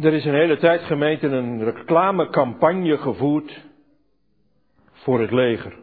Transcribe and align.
Er 0.00 0.12
is 0.12 0.24
een 0.24 0.34
hele 0.34 0.56
tijd 0.56 0.82
gemeente 0.82 1.26
een 1.26 1.64
reclamecampagne 1.64 2.98
gevoerd 2.98 3.64
voor 4.92 5.20
het 5.20 5.30
leger. 5.30 5.82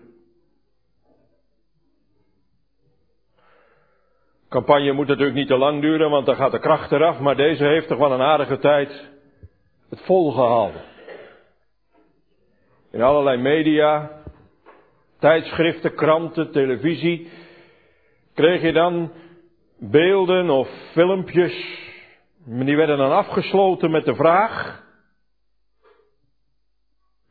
campagne 4.52 4.92
moet 4.92 5.08
natuurlijk 5.08 5.36
niet 5.36 5.48
te 5.48 5.58
lang 5.58 5.82
duren, 5.82 6.10
want 6.10 6.26
dan 6.26 6.36
gaat 6.36 6.52
de 6.52 6.60
kracht 6.60 6.92
eraf, 6.92 7.20
maar 7.20 7.36
deze 7.36 7.64
heeft 7.64 7.88
toch 7.88 7.98
wel 7.98 8.12
een 8.12 8.22
aardige 8.22 8.58
tijd 8.58 9.10
het 9.90 10.02
volgehouden. 10.02 10.82
In 12.92 13.02
allerlei 13.02 13.38
media, 13.38 14.12
tijdschriften, 15.20 15.96
kranten, 15.96 16.52
televisie, 16.52 17.30
kreeg 18.34 18.62
je 18.62 18.72
dan 18.72 19.12
beelden 19.78 20.50
of 20.50 20.70
filmpjes, 20.92 21.91
die 22.46 22.76
werden 22.76 22.98
dan 22.98 23.12
afgesloten 23.12 23.92
met 23.92 24.06
de 24.06 24.16
vraag, 24.16 24.84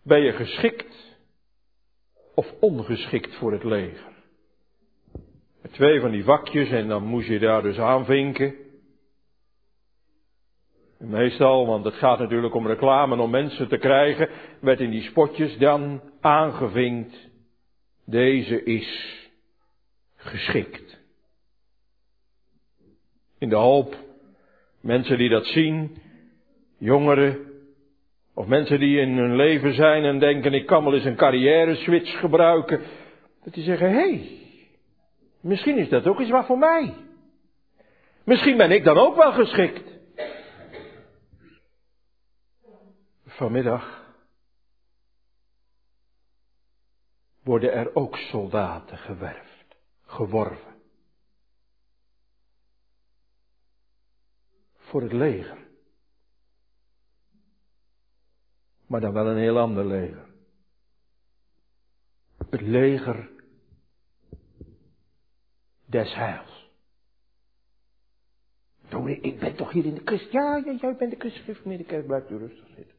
ben 0.02 0.20
je 0.20 0.32
geschikt 0.32 1.18
of 2.34 2.52
ongeschikt 2.60 3.34
voor 3.34 3.52
het 3.52 3.64
leger? 3.64 4.12
Met 5.62 5.72
twee 5.72 6.00
van 6.00 6.10
die 6.10 6.24
vakjes 6.24 6.70
en 6.70 6.88
dan 6.88 7.04
moest 7.04 7.28
je 7.28 7.38
daar 7.38 7.62
dus 7.62 7.78
aanvinken. 7.78 8.54
Meestal, 10.98 11.66
want 11.66 11.84
het 11.84 11.94
gaat 11.94 12.18
natuurlijk 12.18 12.54
om 12.54 12.66
reclame 12.66 13.22
om 13.22 13.30
mensen 13.30 13.68
te 13.68 13.78
krijgen, 13.78 14.28
werd 14.60 14.80
in 14.80 14.90
die 14.90 15.02
spotjes 15.02 15.58
dan 15.58 16.00
aangevinkt. 16.20 17.28
Deze 18.04 18.62
is 18.62 19.18
geschikt. 20.16 20.98
In 23.38 23.48
de 23.48 23.56
hoop, 23.56 23.96
mensen 24.80 25.18
die 25.18 25.28
dat 25.28 25.46
zien, 25.46 25.96
jongeren, 26.78 27.38
of 28.34 28.46
mensen 28.46 28.80
die 28.80 29.00
in 29.00 29.16
hun 29.16 29.36
leven 29.36 29.74
zijn 29.74 30.04
en 30.04 30.18
denken 30.18 30.54
ik 30.54 30.66
kan 30.66 30.84
wel 30.84 30.94
eens 30.94 31.04
een 31.04 31.16
carrière 31.16 31.74
switch 31.74 32.18
gebruiken, 32.18 32.80
dat 33.44 33.54
die 33.54 33.64
zeggen, 33.64 33.90
hé, 33.90 33.98
hey, 33.98 34.40
Misschien 35.40 35.78
is 35.78 35.88
dat 35.88 36.06
ook 36.06 36.20
iets 36.20 36.30
wat 36.30 36.46
voor 36.46 36.58
mij. 36.58 36.94
Misschien 38.24 38.56
ben 38.56 38.70
ik 38.70 38.84
dan 38.84 38.98
ook 38.98 39.16
wel 39.16 39.32
geschikt. 39.32 39.98
Vanmiddag 43.26 44.14
worden 47.42 47.72
er 47.72 47.94
ook 47.94 48.16
soldaten 48.16 48.98
gewerfd, 48.98 49.76
geworven. 50.06 50.69
Voor 54.90 55.02
het 55.02 55.12
leger. 55.12 55.58
Maar 58.86 59.00
dan 59.00 59.12
wel 59.12 59.26
een 59.26 59.36
heel 59.36 59.58
ander 59.58 59.86
leger. 59.86 60.26
Het 62.50 62.60
leger 62.60 63.30
des 65.86 66.14
heils. 66.14 66.70
Dominee, 68.88 69.20
ik 69.20 69.38
ben 69.38 69.56
toch 69.56 69.72
hier 69.72 69.84
in 69.84 69.94
de 69.94 70.00
Christ. 70.04 70.32
Ja, 70.32 70.56
ja, 70.56 70.72
jij 70.80 70.96
bent 70.96 71.10
de 71.10 71.16
christelijke 71.18 71.84
kerk, 71.84 72.06
blijft 72.06 72.30
u 72.30 72.36
rustig 72.36 72.66
zitten. 72.66 72.96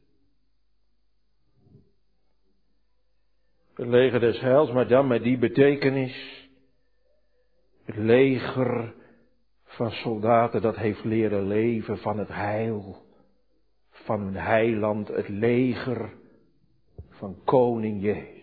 Het 3.74 3.86
leger 3.86 4.20
des 4.20 4.40
heils, 4.40 4.72
maar 4.72 4.88
dan 4.88 5.06
met 5.06 5.22
die 5.22 5.38
betekenis. 5.38 6.48
Het 7.84 7.96
leger 7.96 9.00
van 9.72 9.90
soldaten 9.90 10.62
dat 10.62 10.76
heeft 10.76 11.04
leren 11.04 11.46
leven 11.46 11.98
van 11.98 12.18
het 12.18 12.28
heil. 12.28 12.96
Van 13.90 14.20
hun 14.20 14.36
heiland, 14.36 15.08
het 15.08 15.28
leger 15.28 16.12
van 17.08 17.36
koning 17.44 18.02
Jezus. 18.02 18.41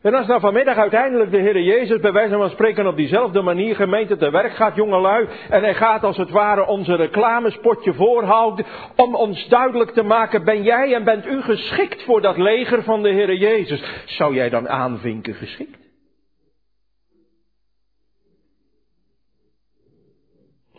En 0.00 0.14
als 0.14 0.26
nou 0.26 0.40
vanmiddag 0.40 0.76
uiteindelijk 0.76 1.30
de 1.30 1.38
Heer 1.38 1.60
Jezus 1.60 2.00
bij 2.00 2.12
wijze 2.12 2.36
van 2.36 2.50
spreken 2.50 2.86
op 2.86 2.96
diezelfde 2.96 3.42
manier 3.42 3.76
gemeente 3.76 4.16
te 4.16 4.30
werk 4.30 4.52
gaat, 4.52 4.74
jongelui, 4.74 5.28
en 5.48 5.62
hij 5.62 5.74
gaat 5.74 6.04
als 6.04 6.16
het 6.16 6.30
ware 6.30 6.66
onze 6.66 6.94
reclamespotje 6.94 7.94
voorhouden 7.94 8.66
om 8.96 9.14
ons 9.14 9.48
duidelijk 9.48 9.90
te 9.90 10.02
maken, 10.02 10.44
ben 10.44 10.62
jij 10.62 10.94
en 10.94 11.04
bent 11.04 11.26
u 11.26 11.42
geschikt 11.42 12.02
voor 12.02 12.20
dat 12.20 12.36
leger 12.36 12.82
van 12.82 13.02
de 13.02 13.08
Heer 13.08 13.34
Jezus? 13.34 14.04
Zou 14.04 14.34
jij 14.34 14.48
dan 14.48 14.68
aanvinken 14.68 15.34
geschikt? 15.34 15.86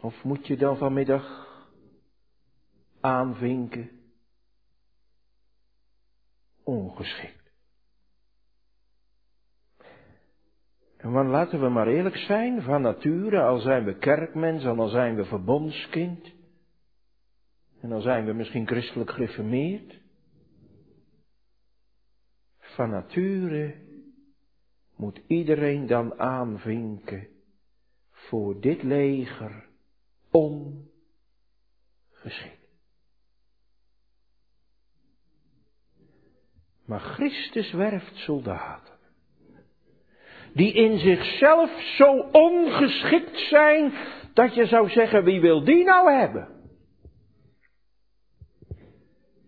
Of 0.02 0.24
moet 0.24 0.48
je 0.48 0.58
dan 0.58 0.78
vanmiddag 0.78 1.48
aanvinken 3.02 3.90
ongeschikt? 6.64 7.39
En 11.00 11.14
dan 11.14 11.28
laten 11.28 11.60
we 11.60 11.70
maar 11.70 11.88
eerlijk 11.88 12.18
zijn, 12.18 12.62
van 12.62 12.82
nature, 12.82 13.42
al 13.42 13.60
zijn 13.60 13.84
we 13.86 13.98
kerkmens, 13.98 14.64
en 14.64 14.80
al 14.80 14.88
zijn 14.88 15.16
we 15.16 15.26
verbondskind, 15.26 16.32
en 17.82 17.92
al 17.92 18.02
zijn 18.02 18.26
we 18.26 18.34
misschien 18.34 18.68
christelijk 18.68 19.12
gereformeerd, 19.12 20.00
van 22.58 22.90
nature 22.90 23.76
moet 24.96 25.22
iedereen 25.28 25.88
dan 25.88 26.20
aanvinken 26.20 27.28
voor 28.10 28.62
dit 28.62 28.84
leger 28.84 29.70
ongeschikt. 30.32 30.98
Maar 36.86 37.00
Christus 37.00 37.72
werft 37.72 38.16
soldaten 38.16 38.89
die 40.54 40.74
in 40.74 41.00
zichzelf 41.00 41.82
zo 41.98 42.30
ongeschikt 42.32 43.38
zijn 43.38 43.94
dat 44.34 44.56
je 44.56 44.66
zou 44.66 44.90
zeggen, 44.90 45.24
wie 45.24 45.42
wil 45.42 45.64
die 45.64 45.84
nou 45.84 46.12
hebben? 46.12 46.48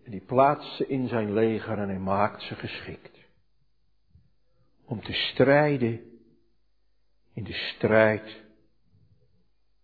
En 0.04 0.10
die 0.10 0.24
plaatst 0.26 0.76
ze 0.76 0.86
in 0.86 1.08
zijn 1.08 1.32
leger 1.32 1.78
en 1.78 1.88
hij 1.88 1.98
maakt 1.98 2.42
ze 2.42 2.54
geschikt. 2.54 3.20
Om 4.86 5.02
te 5.02 5.12
strijden 5.12 6.00
in 7.34 7.44
de 7.44 7.52
strijd 7.52 8.42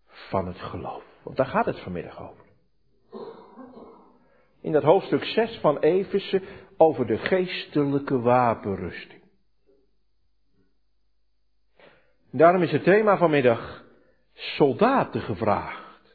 van 0.06 0.46
het 0.46 0.58
geloof. 0.58 1.04
Want 1.22 1.36
daar 1.36 1.46
gaat 1.46 1.66
het 1.66 1.80
vanmiddag 1.80 2.20
over. 2.30 2.46
In 4.60 4.72
dat 4.72 4.82
hoofdstuk 4.82 5.24
6 5.24 5.58
van 5.60 5.78
Efeze 5.78 6.42
over 6.76 7.06
de 7.06 7.18
geestelijke 7.18 8.20
wapenrusting. 8.20 9.17
Daarom 12.30 12.62
is 12.62 12.70
het 12.70 12.82
thema 12.82 13.16
vanmiddag 13.16 13.84
soldaten 14.32 15.20
gevraagd 15.20 16.14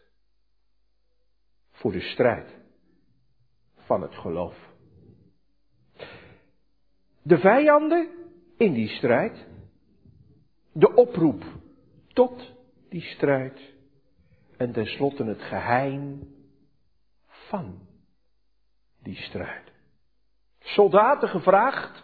voor 1.71 1.91
de 1.91 2.01
strijd 2.01 2.55
van 3.77 4.01
het 4.01 4.15
geloof. 4.15 4.55
De 7.21 7.37
vijanden 7.37 8.09
in 8.57 8.73
die 8.73 8.87
strijd, 8.87 9.47
de 10.71 10.93
oproep 10.93 11.43
tot 12.07 12.51
die 12.89 13.01
strijd 13.01 13.73
en 14.57 14.71
tenslotte 14.71 15.23
het 15.23 15.41
geheim 15.41 16.33
van 17.27 17.87
die 19.01 19.15
strijd. 19.15 19.71
Soldaten 20.59 21.29
gevraagd 21.29 22.03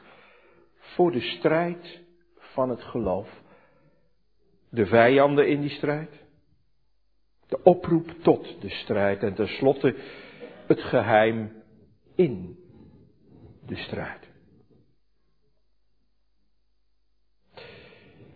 voor 0.78 1.12
de 1.12 1.22
strijd 1.22 2.02
van 2.38 2.70
het 2.70 2.84
geloof 2.84 3.39
de 4.70 4.86
vijanden 4.86 5.48
in 5.48 5.62
die 5.62 5.70
strijd, 5.70 6.26
de 7.48 7.64
oproep 7.64 8.10
tot 8.22 8.62
de 8.62 8.70
strijd 8.70 9.24
en 9.24 9.34
tenslotte 9.34 9.96
het 10.68 10.82
geheim 10.82 11.52
in 12.16 12.58
de 13.66 13.76
strijd. 13.76 14.28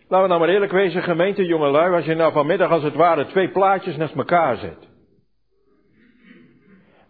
Laten 0.08 0.28
we 0.28 0.34
nou 0.34 0.40
maar 0.40 0.54
eerlijk 0.54 0.72
wezen, 0.72 1.02
gemeente 1.02 1.44
jongelui, 1.44 1.94
als 1.94 2.04
je 2.04 2.14
nou 2.14 2.32
vanmiddag 2.32 2.70
als 2.70 2.82
het 2.82 2.94
ware 2.94 3.26
twee 3.26 3.50
plaatjes 3.50 3.96
naast 3.96 4.14
elkaar 4.14 4.56
zet. 4.56 4.88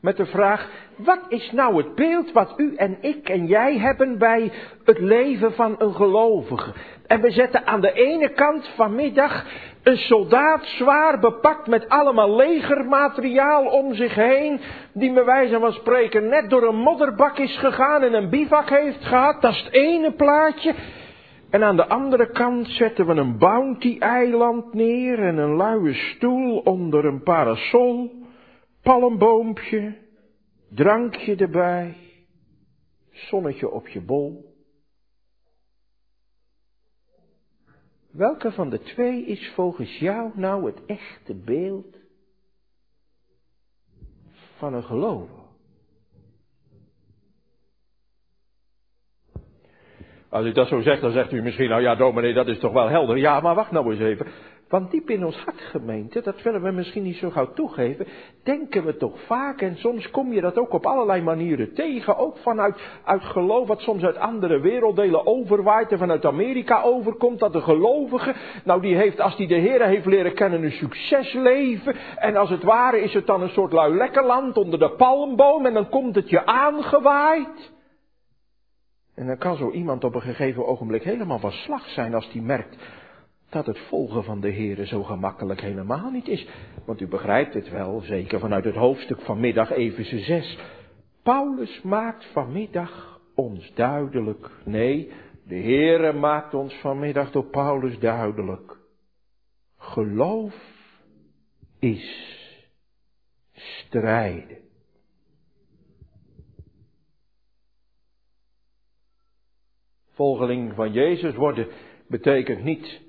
Met 0.04 0.16
de 0.16 0.26
vraag, 0.26 0.68
wat 0.96 1.20
is 1.28 1.52
nou 1.52 1.76
het 1.76 1.94
beeld 1.94 2.32
wat 2.32 2.54
u 2.56 2.74
en 2.74 2.96
ik 3.00 3.28
en 3.28 3.46
jij 3.46 3.78
hebben 3.78 4.18
bij 4.18 4.52
het 4.84 4.98
leven 4.98 5.52
van 5.52 5.74
een 5.78 5.94
gelovige? 5.94 6.72
En 7.06 7.20
we 7.20 7.30
zetten 7.30 7.66
aan 7.66 7.80
de 7.80 7.92
ene 7.92 8.28
kant 8.28 8.68
vanmiddag 8.76 9.46
een 9.82 9.96
soldaat 9.96 10.64
zwaar 10.64 11.18
bepakt 11.18 11.66
met 11.66 11.88
allemaal 11.88 12.36
legermateriaal 12.36 13.64
om 13.66 13.94
zich 13.94 14.14
heen, 14.14 14.60
die 14.92 15.12
bij 15.12 15.24
wijze 15.24 15.58
van 15.58 15.72
spreken 15.72 16.28
net 16.28 16.50
door 16.50 16.62
een 16.62 16.80
modderbak 16.80 17.38
is 17.38 17.58
gegaan 17.58 18.02
en 18.02 18.14
een 18.14 18.30
bivak 18.30 18.68
heeft 18.68 19.04
gehad. 19.04 19.42
Dat 19.42 19.52
is 19.52 19.62
het 19.64 19.72
ene 19.72 20.12
plaatje. 20.12 20.74
En 21.50 21.62
aan 21.62 21.76
de 21.76 21.88
andere 21.88 22.30
kant 22.30 22.68
zetten 22.68 23.06
we 23.06 23.14
een 23.14 23.38
bounty-eiland 23.38 24.74
neer 24.74 25.18
en 25.18 25.36
een 25.36 25.56
luie 25.56 25.94
stoel 25.94 26.58
onder 26.58 27.04
een 27.04 27.22
parasol, 27.22 28.22
palmboompje, 28.84 29.96
drankje 30.70 31.36
erbij, 31.36 31.96
zonnetje 33.10 33.70
op 33.70 33.88
je 33.88 34.00
bol. 34.00 34.52
Welke 38.10 38.52
van 38.52 38.70
de 38.70 38.80
twee 38.80 39.24
is 39.24 39.52
volgens 39.54 39.98
jou 39.98 40.30
nou 40.34 40.66
het 40.66 40.84
echte 40.86 41.34
beeld 41.34 41.96
van 44.56 44.74
een 44.74 44.84
gelover? 44.84 45.42
Als 50.28 50.46
u 50.46 50.52
dat 50.52 50.68
zo 50.68 50.80
zegt, 50.80 51.00
dan 51.00 51.12
zegt 51.12 51.32
u 51.32 51.42
misschien, 51.42 51.68
nou 51.68 51.82
ja, 51.82 51.94
dominee, 51.94 52.34
dat 52.34 52.48
is 52.48 52.58
toch 52.58 52.72
wel 52.72 52.88
helder. 52.88 53.16
Ja, 53.16 53.40
maar 53.40 53.54
wacht 53.54 53.70
nou 53.70 53.90
eens 53.90 54.00
even. 54.00 54.26
Want 54.68 54.90
diep 54.90 55.10
in 55.10 55.24
ons 55.24 55.36
hart, 55.36 55.60
gemeente, 55.60 56.20
dat 56.20 56.42
willen 56.42 56.62
we 56.62 56.70
misschien 56.70 57.02
niet 57.02 57.16
zo 57.16 57.30
gauw 57.30 57.52
toegeven, 57.52 58.06
denken 58.42 58.84
we 58.84 58.96
toch 58.96 59.20
vaak, 59.26 59.60
en 59.60 59.76
soms 59.76 60.10
kom 60.10 60.32
je 60.32 60.40
dat 60.40 60.58
ook 60.58 60.72
op 60.72 60.86
allerlei 60.86 61.22
manieren 61.22 61.74
tegen, 61.74 62.16
ook 62.16 62.38
vanuit 62.38 62.80
uit 63.04 63.24
geloof, 63.24 63.68
wat 63.68 63.80
soms 63.80 64.02
uit 64.02 64.16
andere 64.16 64.60
werelddelen 64.60 65.26
overwaait 65.26 65.92
en 65.92 65.98
vanuit 65.98 66.24
Amerika 66.24 66.82
overkomt, 66.82 67.38
dat 67.38 67.52
de 67.52 67.60
gelovige, 67.60 68.34
nou 68.64 68.80
die 68.80 68.96
heeft, 68.96 69.20
als 69.20 69.36
die 69.36 69.48
de 69.48 69.54
Heer 69.54 69.86
heeft 69.86 70.06
leren 70.06 70.34
kennen, 70.34 70.62
een 70.62 70.72
succesleven, 70.72 71.96
en 72.16 72.36
als 72.36 72.50
het 72.50 72.62
ware 72.62 73.00
is 73.00 73.14
het 73.14 73.26
dan 73.26 73.42
een 73.42 73.48
soort 73.48 73.72
lui 73.72 73.94
lekker 73.94 74.24
land 74.24 74.56
onder 74.56 74.78
de 74.78 74.90
palmboom, 74.90 75.66
en 75.66 75.74
dan 75.74 75.88
komt 75.88 76.14
het 76.14 76.30
je 76.30 76.46
aangewaaid. 76.46 77.72
En 79.14 79.26
dan 79.26 79.38
kan 79.38 79.56
zo 79.56 79.70
iemand 79.70 80.04
op 80.04 80.14
een 80.14 80.22
gegeven 80.22 80.66
ogenblik 80.66 81.02
helemaal 81.02 81.38
van 81.38 81.52
slag 81.52 81.88
zijn 81.88 82.14
als 82.14 82.30
die 82.30 82.42
merkt 82.42 82.76
dat 83.54 83.66
het 83.66 83.78
volgen 83.78 84.24
van 84.24 84.40
de 84.40 84.52
Heere 84.52 84.86
zo 84.86 85.02
gemakkelijk 85.02 85.60
helemaal 85.60 86.10
niet 86.10 86.28
is. 86.28 86.48
Want 86.84 87.00
u 87.00 87.06
begrijpt 87.06 87.54
het 87.54 87.70
wel, 87.70 88.00
zeker 88.00 88.40
vanuit 88.40 88.64
het 88.64 88.74
hoofdstuk 88.74 89.20
van 89.20 89.40
middag 89.40 89.70
Efeze 89.70 90.18
6. 90.18 90.58
Paulus 91.22 91.82
maakt 91.82 92.26
vanmiddag 92.32 93.20
ons 93.34 93.72
duidelijk, 93.74 94.50
nee, 94.64 95.12
de 95.46 95.56
Heere 95.56 96.12
maakt 96.12 96.54
ons 96.54 96.74
vanmiddag 96.74 97.30
door 97.30 97.44
Paulus 97.44 97.98
duidelijk. 97.98 98.76
Geloof 99.78 100.54
is 101.78 102.32
strijden. 103.52 104.58
Volgeling 110.12 110.74
van 110.74 110.92
Jezus 110.92 111.34
worden 111.34 111.68
betekent 112.08 112.64
niet 112.64 113.03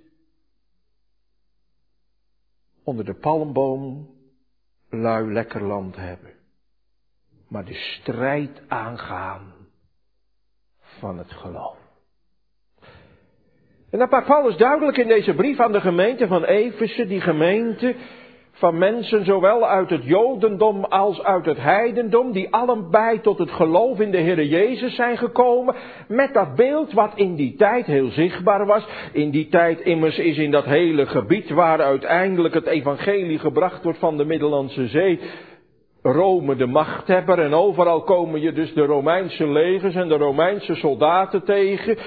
onder 2.86 3.06
de 3.06 3.14
palmboom 3.14 4.10
lui 4.90 5.34
lekker 5.34 5.64
land 5.64 5.96
hebben, 5.96 6.34
maar 7.50 7.66
de 7.66 7.74
strijd 7.74 8.62
aangaan 8.68 9.54
van 10.80 11.18
het 11.18 11.32
geloof. 11.32 11.78
En 13.90 14.00
dat 14.00 14.10
maakt 14.10 14.28
Paulus 14.28 14.58
duidelijk 14.58 14.98
in 14.98 15.08
deze 15.08 15.34
brief 15.34 15.60
aan 15.60 15.72
de 15.72 15.82
gemeente 15.82 16.28
van 16.28 16.44
Efeze, 16.44 17.08
die 17.08 17.22
gemeente 17.22 17.96
van 18.56 18.78
mensen 18.78 19.26
zowel 19.26 19.68
uit 19.68 19.90
het 19.90 20.04
Jodendom 20.04 20.84
als 20.84 21.24
uit 21.24 21.46
het 21.46 21.58
heidendom, 21.58 22.32
die 22.32 22.54
allebei 22.54 23.22
tot 23.22 23.38
het 23.38 23.52
geloof 23.52 24.00
in 24.00 24.12
de 24.12 24.18
Heer 24.18 24.44
Jezus 24.44 24.96
zijn 24.96 25.18
gekomen, 25.18 25.76
met 26.08 26.34
dat 26.34 26.56
beeld 26.56 26.94
wat 26.94 27.12
in 27.16 27.36
die 27.36 27.56
tijd 27.56 27.86
heel 27.86 28.10
zichtbaar 28.10 28.66
was. 28.66 28.88
In 29.12 29.30
die 29.30 29.48
tijd 29.48 29.80
immers 29.80 30.18
is 30.18 30.38
in 30.38 30.52
dat 30.52 30.66
hele 30.66 31.06
gebied 31.06 31.50
waar 31.50 31.82
uiteindelijk 31.82 32.54
het 32.54 32.66
evangelie 32.66 33.40
gebracht 33.40 33.84
wordt 33.84 34.00
van 34.00 34.18
de 34.18 34.26
Middellandse 34.26 34.88
Zee, 34.88 35.20
Rome 36.02 36.56
de 36.56 36.66
machthebber 36.66 37.40
en 37.40 37.54
overal 37.54 38.02
komen 38.04 38.42
je 38.42 38.52
dus 38.52 38.74
de 38.74 38.86
Romeinse 38.86 39.48
legers 39.48 39.96
en 39.96 40.08
de 40.08 40.18
Romeinse 40.18 40.76
soldaten 40.76 41.44
tegen. 41.44 41.98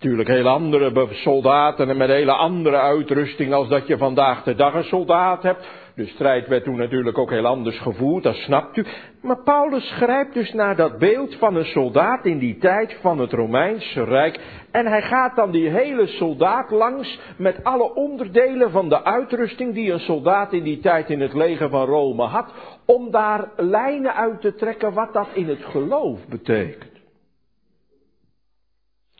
Natuurlijk 0.00 0.28
heel 0.28 0.48
andere 0.48 1.08
soldaten 1.10 1.88
en 1.88 1.96
met 1.96 2.08
hele 2.08 2.32
andere 2.32 2.76
uitrusting 2.76 3.52
als 3.52 3.68
dat 3.68 3.86
je 3.86 3.98
vandaag 3.98 4.42
de 4.42 4.54
dag 4.54 4.74
een 4.74 4.84
soldaat 4.84 5.42
hebt. 5.42 5.68
De 5.94 6.06
strijd 6.06 6.48
werd 6.48 6.64
toen 6.64 6.76
natuurlijk 6.76 7.18
ook 7.18 7.30
heel 7.30 7.46
anders 7.46 7.78
gevoerd, 7.78 8.22
dat 8.22 8.34
snapt 8.34 8.76
u. 8.76 8.84
Maar 9.22 9.42
Paulus 9.42 9.90
grijpt 9.90 10.34
dus 10.34 10.52
naar 10.52 10.76
dat 10.76 10.98
beeld 10.98 11.34
van 11.34 11.54
een 11.54 11.64
soldaat 11.64 12.24
in 12.24 12.38
die 12.38 12.58
tijd 12.58 12.98
van 13.00 13.18
het 13.18 13.32
Romeinse 13.32 14.04
Rijk. 14.04 14.40
En 14.70 14.86
hij 14.86 15.02
gaat 15.02 15.36
dan 15.36 15.50
die 15.50 15.68
hele 15.68 16.06
soldaat 16.06 16.70
langs 16.70 17.18
met 17.36 17.64
alle 17.64 17.94
onderdelen 17.94 18.70
van 18.70 18.88
de 18.88 19.04
uitrusting 19.04 19.74
die 19.74 19.92
een 19.92 20.00
soldaat 20.00 20.52
in 20.52 20.62
die 20.62 20.80
tijd 20.80 21.10
in 21.10 21.20
het 21.20 21.34
leger 21.34 21.68
van 21.68 21.86
Rome 21.86 22.24
had. 22.24 22.52
Om 22.86 23.10
daar 23.10 23.50
lijnen 23.56 24.14
uit 24.14 24.40
te 24.40 24.54
trekken 24.54 24.92
wat 24.92 25.12
dat 25.12 25.28
in 25.32 25.48
het 25.48 25.64
geloof 25.64 26.26
betekent. 26.26 26.98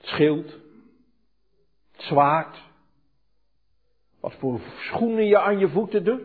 Schild, 0.02 0.59
zwaard. 2.02 2.68
Wat 4.20 4.34
voor 4.34 4.60
schoenen 4.78 5.26
je 5.26 5.38
aan 5.38 5.58
je 5.58 5.68
voeten 5.68 6.04
doet. 6.04 6.22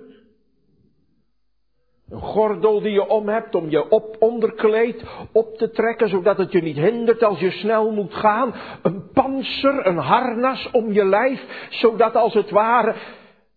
Een 2.09 2.21
gordel 2.21 2.81
die 2.81 2.91
je 2.91 3.07
om 3.07 3.27
hebt 3.27 3.55
om 3.55 3.69
je 3.69 3.89
op 3.89 4.15
onderkleed 4.19 5.03
op 5.31 5.57
te 5.57 5.69
trekken, 5.69 6.09
zodat 6.09 6.37
het 6.37 6.51
je 6.51 6.61
niet 6.61 6.77
hindert 6.77 7.23
als 7.23 7.39
je 7.39 7.51
snel 7.51 7.91
moet 7.91 8.13
gaan. 8.13 8.53
Een 8.81 9.09
panzer, 9.13 9.87
een 9.87 9.97
harnas 9.97 10.71
om 10.71 10.91
je 10.91 11.05
lijf, 11.05 11.67
zodat 11.69 12.15
als 12.15 12.33
het 12.33 12.49
ware 12.49 12.95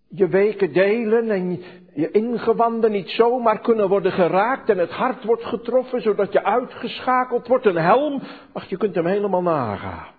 je 0.09 0.29
weken 0.29 0.73
delen 0.73 1.31
en 1.31 1.62
je 1.94 2.11
ingewanden 2.11 2.91
niet 2.91 3.11
zomaar 3.11 3.61
kunnen 3.61 3.88
worden 3.88 4.12
geraakt 4.12 4.69
en 4.69 4.79
het 4.79 4.91
hart 4.91 5.25
wordt 5.25 5.44
getroffen, 5.44 6.00
zodat 6.00 6.32
je 6.32 6.44
uitgeschakeld 6.44 7.47
wordt. 7.47 7.67
Een 7.67 7.76
helm, 7.76 8.23
ach 8.53 8.69
je 8.69 8.76
kunt 8.76 8.94
hem 8.94 9.06
helemaal 9.06 9.43
nagaan. 9.43 10.17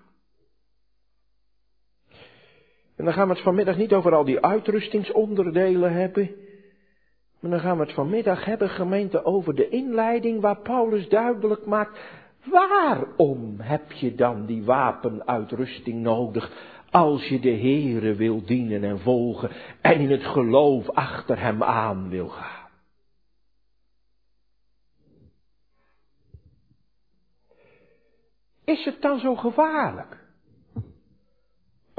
En 2.99 3.05
dan 3.05 3.13
gaan 3.13 3.27
we 3.27 3.33
het 3.33 3.43
vanmiddag 3.43 3.77
niet 3.77 3.93
over 3.93 4.15
al 4.15 4.23
die 4.23 4.45
uitrustingsonderdelen 4.45 5.93
hebben. 5.93 6.31
Maar 7.39 7.51
dan 7.51 7.59
gaan 7.59 7.77
we 7.77 7.83
het 7.83 7.93
vanmiddag 7.93 8.45
hebben, 8.45 8.69
gemeente, 8.69 9.25
over 9.25 9.55
de 9.55 9.69
inleiding 9.69 10.41
waar 10.41 10.61
Paulus 10.61 11.09
duidelijk 11.09 11.65
maakt. 11.65 11.99
Waarom 12.45 13.55
heb 13.59 13.91
je 13.91 14.15
dan 14.15 14.45
die 14.45 14.63
wapenuitrusting 14.63 16.01
nodig 16.01 16.51
als 16.89 17.27
je 17.27 17.39
de 17.39 17.51
Heere 17.51 18.15
wil 18.15 18.45
dienen 18.45 18.83
en 18.83 18.99
volgen 18.99 19.49
en 19.81 19.99
in 19.99 20.11
het 20.11 20.23
geloof 20.23 20.89
achter 20.89 21.39
hem 21.39 21.63
aan 21.63 22.09
wil 22.09 22.27
gaan? 22.27 22.69
Is 28.65 28.85
het 28.85 29.01
dan 29.01 29.19
zo 29.19 29.35
gevaarlijk? 29.35 30.28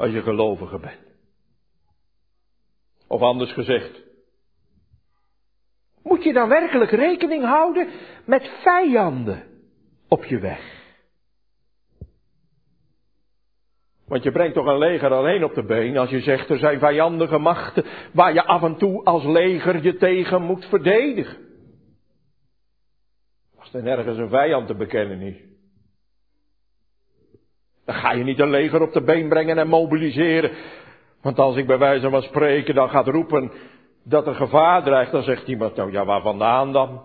Als 0.01 0.11
je 0.11 0.21
gelovige 0.21 0.79
bent. 0.79 0.99
Of 3.07 3.21
anders 3.21 3.53
gezegd, 3.53 4.03
moet 6.03 6.23
je 6.23 6.33
dan 6.33 6.49
werkelijk 6.49 6.91
rekening 6.91 7.43
houden 7.43 7.87
met 8.25 8.51
vijanden 8.63 9.43
op 10.07 10.25
je 10.25 10.39
weg? 10.39 10.79
Want 14.07 14.23
je 14.23 14.31
brengt 14.31 14.53
toch 14.53 14.65
een 14.65 14.77
leger 14.77 15.11
alleen 15.11 15.43
op 15.43 15.53
de 15.53 15.63
been 15.63 15.97
als 15.97 16.09
je 16.09 16.21
zegt 16.21 16.49
er 16.49 16.57
zijn 16.57 16.79
vijandige 16.79 17.37
machten 17.37 17.85
waar 18.13 18.33
je 18.33 18.43
af 18.43 18.63
en 18.63 18.77
toe 18.77 19.03
als 19.03 19.23
leger 19.23 19.83
je 19.83 19.95
tegen 19.95 20.41
moet 20.41 20.65
verdedigen. 20.65 21.37
Als 23.57 23.73
er 23.73 23.83
nergens 23.83 24.17
een 24.17 24.29
vijand 24.29 24.67
te 24.67 24.75
bekennen 24.75 25.21
is. 25.21 25.50
Dan 27.91 27.99
ga 27.99 28.11
je 28.11 28.23
niet 28.23 28.39
een 28.39 28.49
leger 28.49 28.81
op 28.81 28.93
de 28.93 29.01
been 29.01 29.29
brengen 29.29 29.57
en 29.57 29.67
mobiliseren. 29.67 30.51
Want 31.21 31.39
als 31.39 31.55
ik 31.55 31.67
bij 31.67 31.77
wijze 31.77 32.09
van 32.09 32.21
spreken 32.21 32.75
dan 32.75 32.89
gaat 32.89 33.07
roepen 33.07 33.51
dat 34.03 34.27
er 34.27 34.35
gevaar 34.35 34.83
dreigt, 34.83 35.11
dan 35.11 35.23
zegt 35.23 35.47
iemand, 35.47 35.75
nou 35.75 35.91
ja, 35.91 36.05
waar 36.05 36.21
vandaan 36.21 36.73
dan? 36.73 37.01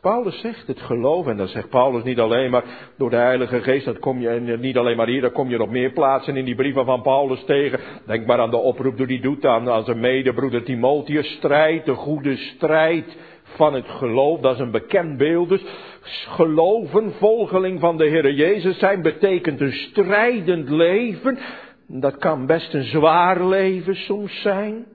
Paulus 0.00 0.40
zegt 0.40 0.66
het 0.66 0.80
geloof, 0.80 1.26
en 1.26 1.36
dat 1.36 1.48
zegt 1.48 1.68
Paulus 1.68 2.02
niet 2.02 2.18
alleen 2.18 2.50
maar 2.50 2.64
door 2.98 3.10
de 3.10 3.16
Heilige 3.16 3.60
Geest, 3.60 3.84
dat 3.84 3.98
kom 3.98 4.20
je, 4.20 4.28
en 4.28 4.60
niet 4.60 4.76
alleen 4.76 4.96
maar 4.96 5.06
hier, 5.06 5.20
dat 5.20 5.32
kom 5.32 5.48
je 5.48 5.62
op 5.62 5.70
meer 5.70 5.92
plaatsen 5.92 6.36
in 6.36 6.44
die 6.44 6.54
brieven 6.54 6.84
van 6.84 7.02
Paulus 7.02 7.44
tegen. 7.44 7.80
Denk 8.06 8.26
maar 8.26 8.40
aan 8.40 8.50
de 8.50 8.56
oproep 8.56 8.96
die 8.96 9.06
hij 9.06 9.20
doet 9.20 9.44
aan, 9.44 9.70
aan 9.70 9.84
zijn 9.84 10.00
medebroeder 10.00 10.62
Timotheus, 10.62 11.36
strijd, 11.36 11.84
de 11.84 11.94
goede 11.94 12.36
strijd 12.36 13.16
van 13.42 13.74
het 13.74 13.88
geloof, 13.88 14.40
dat 14.40 14.54
is 14.54 14.60
een 14.60 14.70
bekend 14.70 15.16
beeld 15.16 15.48
dus. 15.48 15.64
Geloven, 16.08 17.12
volgeling 17.12 17.80
van 17.80 17.96
de 17.96 18.08
Heer 18.08 18.32
Jezus 18.32 18.78
zijn, 18.78 19.02
betekent 19.02 19.60
een 19.60 19.72
strijdend 19.72 20.68
leven. 20.68 21.38
Dat 21.86 22.16
kan 22.16 22.46
best 22.46 22.74
een 22.74 22.84
zwaar 22.84 23.46
leven 23.46 23.94
soms 23.94 24.40
zijn. 24.42 24.86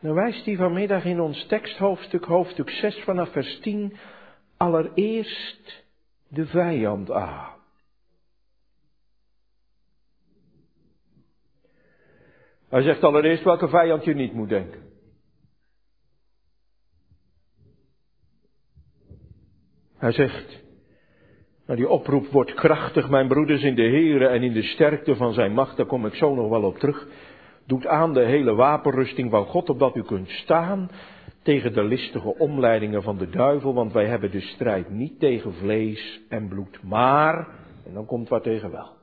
dan 0.00 0.14
wijst 0.14 0.44
hij 0.44 0.56
vanmiddag 0.56 1.04
in 1.04 1.20
ons 1.20 1.46
teksthoofdstuk, 1.46 2.24
hoofdstuk 2.24 2.70
6 2.70 3.02
vanaf 3.04 3.32
vers 3.32 3.60
10, 3.60 3.96
allereerst 4.56 5.84
de 6.28 6.46
vijand 6.46 7.10
aan. 7.10 7.56
Hij 12.68 12.82
zegt 12.82 13.04
allereerst 13.04 13.44
welke 13.44 13.68
vijand 13.68 14.04
je 14.04 14.14
niet 14.14 14.32
moet 14.32 14.48
denken. 14.48 14.87
Hij 19.98 20.12
zegt, 20.12 20.62
nou 21.66 21.78
die 21.78 21.88
oproep 21.88 22.26
wordt 22.26 22.54
krachtig, 22.54 23.10
mijn 23.10 23.28
broeders 23.28 23.62
in 23.62 23.74
de 23.74 23.82
Here 23.82 24.26
en 24.26 24.42
in 24.42 24.52
de 24.52 24.62
sterkte 24.62 25.16
van 25.16 25.32
zijn 25.32 25.52
macht, 25.52 25.76
daar 25.76 25.86
kom 25.86 26.06
ik 26.06 26.14
zo 26.14 26.34
nog 26.34 26.48
wel 26.48 26.62
op 26.62 26.78
terug. 26.78 27.08
Doet 27.66 27.86
aan 27.86 28.12
de 28.12 28.24
hele 28.24 28.54
wapenrusting 28.54 29.30
van 29.30 29.44
God, 29.44 29.70
opdat 29.70 29.96
u 29.96 30.02
kunt 30.02 30.28
staan 30.28 30.90
tegen 31.42 31.72
de 31.72 31.84
listige 31.84 32.38
omleidingen 32.38 33.02
van 33.02 33.18
de 33.18 33.30
duivel, 33.30 33.74
want 33.74 33.92
wij 33.92 34.06
hebben 34.06 34.30
de 34.30 34.40
strijd 34.40 34.90
niet 34.90 35.20
tegen 35.20 35.54
vlees 35.54 36.20
en 36.28 36.48
bloed, 36.48 36.82
maar, 36.82 37.48
en 37.86 37.92
dan 37.94 38.06
komt 38.06 38.28
wat 38.28 38.42
tegen 38.42 38.70
wel. 38.70 38.96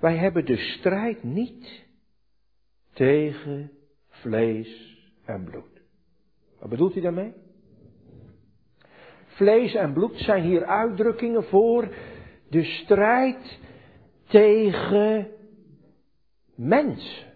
Wij 0.00 0.16
hebben 0.16 0.44
de 0.44 0.56
strijd 0.56 1.22
niet 1.22 1.86
tegen 2.92 3.70
vlees 4.08 4.98
en 5.24 5.44
bloed. 5.44 5.82
Wat 6.60 6.68
bedoelt 6.68 6.92
hij 6.92 7.02
daarmee? 7.02 7.43
Vlees 9.34 9.74
en 9.74 9.92
bloed 9.92 10.16
zijn 10.16 10.42
hier 10.42 10.64
uitdrukkingen 10.64 11.44
voor 11.44 11.88
de 12.50 12.64
strijd 12.64 13.58
tegen 14.28 15.30
mensen. 16.54 17.32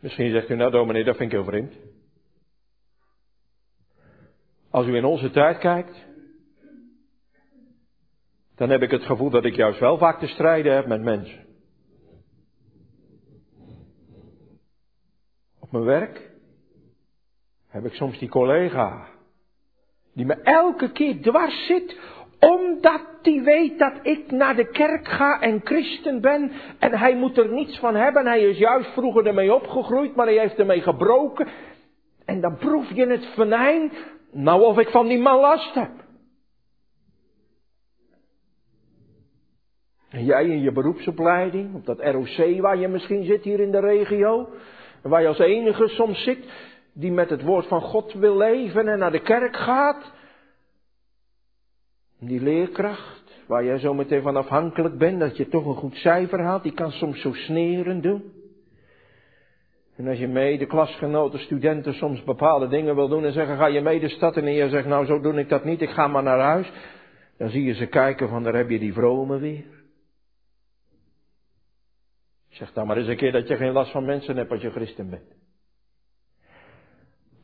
Misschien 0.00 0.30
zegt 0.30 0.48
u 0.48 0.54
nou 0.54 0.70
dominee, 0.70 1.04
dat 1.04 1.16
vind 1.16 1.32
ik 1.32 1.38
heel 1.38 1.46
vreemd. 1.46 1.74
Als 4.70 4.86
u 4.86 4.96
in 4.96 5.04
onze 5.04 5.30
tijd 5.30 5.58
kijkt, 5.58 6.06
dan 8.54 8.70
heb 8.70 8.82
ik 8.82 8.90
het 8.90 9.02
gevoel 9.02 9.30
dat 9.30 9.44
ik 9.44 9.54
juist 9.54 9.80
wel 9.80 9.98
vaak 9.98 10.18
te 10.18 10.26
strijden 10.26 10.74
heb 10.74 10.86
met 10.86 11.02
mensen. 11.02 11.46
Op 15.58 15.72
mijn 15.72 15.84
werk 15.84 16.27
heb 17.82 17.90
ik 17.92 17.98
soms 17.98 18.18
die 18.18 18.28
collega 18.28 19.06
die 20.14 20.26
me 20.26 20.34
elke 20.34 20.92
keer 20.92 21.20
dwars 21.22 21.66
zit 21.66 21.96
omdat 22.40 23.02
hij 23.22 23.42
weet 23.42 23.78
dat 23.78 23.92
ik 24.02 24.30
naar 24.30 24.56
de 24.56 24.70
kerk 24.70 25.08
ga 25.08 25.40
en 25.40 25.60
christen 25.64 26.20
ben. 26.20 26.52
En 26.78 26.98
hij 26.98 27.16
moet 27.16 27.38
er 27.38 27.52
niets 27.52 27.78
van 27.78 27.94
hebben. 27.94 28.26
Hij 28.26 28.40
is 28.40 28.58
juist 28.58 28.92
vroeger 28.92 29.26
ermee 29.26 29.54
opgegroeid, 29.54 30.14
maar 30.14 30.26
hij 30.26 30.38
heeft 30.38 30.58
ermee 30.58 30.80
gebroken. 30.80 31.48
En 32.24 32.40
dan 32.40 32.56
proef 32.56 32.90
je 32.94 33.06
het 33.06 33.26
venijn. 33.26 33.92
Nou 34.32 34.62
of 34.62 34.78
ik 34.78 34.88
van 34.88 35.06
die 35.06 35.18
man 35.18 35.40
last 35.40 35.74
heb. 35.74 35.90
En 40.10 40.24
jij 40.24 40.44
in 40.44 40.60
je 40.60 40.72
beroepsopleiding, 40.72 41.74
op 41.74 41.86
dat 41.86 42.00
ROC 42.00 42.60
waar 42.60 42.78
je 42.78 42.88
misschien 42.88 43.24
zit 43.24 43.44
hier 43.44 43.60
in 43.60 43.70
de 43.70 43.80
regio. 43.80 44.48
Waar 45.02 45.20
je 45.20 45.28
als 45.28 45.38
enige 45.38 45.88
soms 45.88 46.22
zit, 46.22 46.44
die 46.98 47.12
met 47.12 47.30
het 47.30 47.42
woord 47.42 47.66
van 47.66 47.80
God 47.80 48.12
wil 48.12 48.36
leven 48.36 48.88
en 48.88 48.98
naar 48.98 49.10
de 49.12 49.22
kerk 49.22 49.56
gaat. 49.56 50.12
Die 52.20 52.40
leerkracht, 52.40 53.42
waar 53.46 53.64
jij 53.64 53.78
zo 53.78 53.94
meteen 53.94 54.22
van 54.22 54.36
afhankelijk 54.36 54.98
bent, 54.98 55.20
dat 55.20 55.36
je 55.36 55.48
toch 55.48 55.66
een 55.66 55.74
goed 55.74 55.94
cijfer 55.94 56.40
haalt, 56.40 56.62
die 56.62 56.72
kan 56.72 56.90
soms 56.90 57.20
zo 57.20 57.32
sneren 57.32 58.00
doen. 58.00 58.32
En 59.96 60.08
als 60.08 60.18
je 60.18 60.28
mee 60.28 60.58
de 60.58 60.66
klasgenoten, 60.66 61.38
studenten 61.38 61.94
soms 61.94 62.24
bepaalde 62.24 62.68
dingen 62.68 62.94
wil 62.94 63.08
doen 63.08 63.24
en 63.24 63.32
zeggen, 63.32 63.56
ga 63.56 63.66
je 63.66 63.80
mee 63.80 64.00
de 64.00 64.08
stad 64.08 64.36
in 64.36 64.44
en 64.44 64.52
je 64.52 64.68
zegt, 64.68 64.86
nou 64.86 65.06
zo 65.06 65.20
doe 65.20 65.38
ik 65.38 65.48
dat 65.48 65.64
niet, 65.64 65.80
ik 65.80 65.90
ga 65.90 66.08
maar 66.08 66.22
naar 66.22 66.40
huis. 66.40 66.72
Dan 67.36 67.48
zie 67.48 67.64
je 67.64 67.74
ze 67.74 67.86
kijken 67.86 68.28
van, 68.28 68.42
daar 68.42 68.54
heb 68.54 68.70
je 68.70 68.78
die 68.78 68.92
vrome 68.92 69.38
weer. 69.38 69.64
Zeg 72.48 72.72
dan 72.72 72.86
maar 72.86 72.96
eens 72.96 73.08
een 73.08 73.16
keer 73.16 73.32
dat 73.32 73.48
je 73.48 73.56
geen 73.56 73.72
last 73.72 73.90
van 73.90 74.04
mensen 74.04 74.36
hebt 74.36 74.50
als 74.50 74.62
je 74.62 74.70
christen 74.70 75.10
bent. 75.10 75.37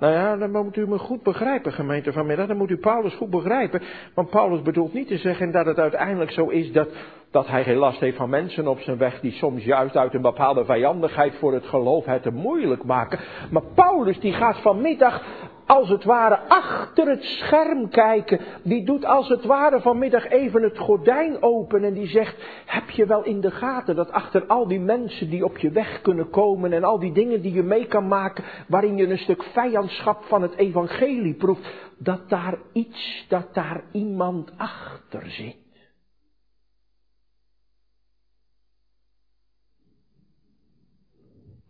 Nou 0.05 0.17
ja, 0.17 0.37
dan 0.37 0.51
moet 0.51 0.77
u 0.77 0.89
me 0.89 0.99
goed 0.99 1.23
begrijpen, 1.23 1.73
gemeente 1.73 2.13
vanmiddag. 2.13 2.47
Dan 2.47 2.57
moet 2.57 2.71
u 2.71 2.77
Paulus 2.77 3.15
goed 3.15 3.31
begrijpen. 3.31 3.83
Want 4.15 4.31
Paulus 4.31 4.63
bedoelt 4.63 4.93
niet 4.93 5.09
te 5.09 5.17
zeggen 5.17 5.51
dat 5.51 5.67
het 5.67 5.79
uiteindelijk 5.79 6.31
zo 6.31 6.49
is 6.49 6.73
dat, 6.73 6.89
dat 7.31 7.47
hij 7.47 7.65
geen 7.65 7.77
last 7.77 8.01
heeft 8.01 8.17
van 8.17 8.31
mensen 8.31 8.67
op 8.67 8.81
zijn 8.81 8.99
weg 8.99 9.21
die 9.21 9.33
soms 9.33 9.65
juist 9.65 9.97
uit 9.97 10.15
een 10.15 10.23
bepaalde 10.23 10.65
vijandigheid 10.65 11.35
voor 11.35 11.53
het 11.53 11.67
geloof 11.67 12.05
het 12.05 12.23
te 12.23 12.31
moeilijk 12.31 12.85
maken. 12.85 13.19
Maar 13.51 13.63
Paulus 13.75 14.21
die 14.21 14.33
gaat 14.33 14.61
vanmiddag 14.61 15.23
als 15.67 15.89
het 15.89 16.05
ware 16.05 16.39
achter 16.49 17.09
het 17.09 17.23
scherm 17.23 17.89
kijken. 17.89 18.41
Die 18.63 18.85
doet 18.85 19.05
als 19.05 19.29
het 19.29 19.45
ware 19.45 19.81
vanmiddag 19.81 20.29
even 20.29 20.63
het 20.63 20.79
gordijn 20.79 21.43
open 21.43 21.85
en 21.85 21.95
die 21.95 22.07
zegt, 22.07 22.37
heb 22.67 22.91
je 22.91 23.07
wel 23.07 23.25
in 23.25 23.41
de 23.41 23.51
gaten 23.51 23.97
dat 23.97 24.13
achter 24.13 24.47
al 24.47 24.69
die 24.69 24.81
mensen 24.81 25.31
die 25.31 25.45
op 25.45 25.59
je 25.59 25.71
weg 25.71 26.01
kunnen 26.01 26.31
komen 26.31 26.73
en 26.73 26.85
al 26.85 26.99
die 26.99 27.13
dingen 27.13 27.43
die 27.43 27.53
je 27.53 27.63
mee 27.63 27.87
kan 27.87 28.09
maken, 28.09 28.45
waarin 28.69 28.97
je 28.97 29.09
een 29.09 29.19
stuk 29.19 29.43
vijandschap 29.43 30.25
van 30.25 30.43
het 30.43 30.55
evangelie 30.57 31.35
proeft, 31.35 31.73
dat 31.99 32.29
daar 32.29 32.59
iets, 32.73 33.27
dat 33.29 33.55
daar 33.55 33.85
iemand 33.93 34.53
achter 34.57 35.31
zit. 35.31 35.63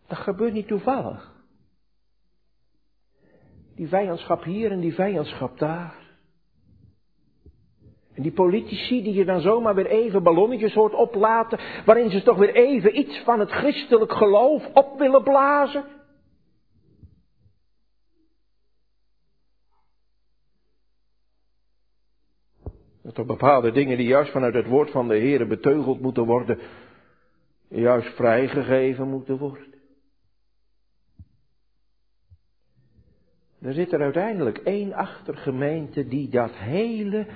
Dat 0.06 0.18
gebeurt 0.18 0.52
niet 0.52 0.66
toevallig. 0.66 1.33
Die 3.74 3.88
vijandschap 3.88 4.44
hier 4.44 4.70
en 4.70 4.80
die 4.80 4.94
vijandschap 4.94 5.58
daar. 5.58 6.02
En 8.14 8.22
die 8.22 8.32
politici 8.32 9.02
die 9.02 9.14
je 9.14 9.24
dan 9.24 9.40
zomaar 9.40 9.74
weer 9.74 9.86
even 9.86 10.22
ballonnetjes 10.22 10.74
hoort 10.74 10.94
oplaten, 10.94 11.58
waarin 11.84 12.10
ze 12.10 12.22
toch 12.22 12.38
weer 12.38 12.54
even 12.54 12.98
iets 12.98 13.22
van 13.24 13.40
het 13.40 13.50
christelijk 13.50 14.12
geloof 14.12 14.66
op 14.74 14.98
willen 14.98 15.22
blazen. 15.22 15.84
Dat 23.02 23.18
er 23.18 23.26
bepaalde 23.26 23.72
dingen 23.72 23.96
die 23.96 24.06
juist 24.06 24.30
vanuit 24.30 24.54
het 24.54 24.66
woord 24.66 24.90
van 24.90 25.08
de 25.08 25.16
Heer 25.16 25.46
beteugeld 25.46 26.00
moeten 26.00 26.24
worden, 26.24 26.58
juist 27.68 28.14
vrijgegeven 28.14 29.08
moeten 29.08 29.38
worden. 29.38 29.73
Er 33.64 33.72
zit 33.72 33.92
er 33.92 34.00
uiteindelijk 34.00 34.58
één 34.58 34.92
achtergemeente 34.92 36.08
die 36.08 36.28
dat 36.28 36.52
hele 36.56 37.26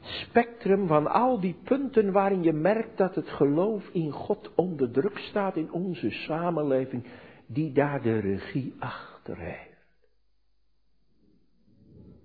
spectrum 0.00 0.86
van 0.86 1.06
al 1.06 1.40
die 1.40 1.56
punten 1.64 2.12
waarin 2.12 2.42
je 2.42 2.52
merkt 2.52 2.96
dat 2.96 3.14
het 3.14 3.28
geloof 3.28 3.88
in 3.92 4.10
God 4.10 4.54
onder 4.54 4.90
druk 4.90 5.18
staat 5.18 5.56
in 5.56 5.72
onze 5.72 6.10
samenleving, 6.10 7.04
die 7.46 7.72
daar 7.72 8.02
de 8.02 8.18
regie 8.18 8.74
achter 8.78 9.38
heeft. 9.38 9.74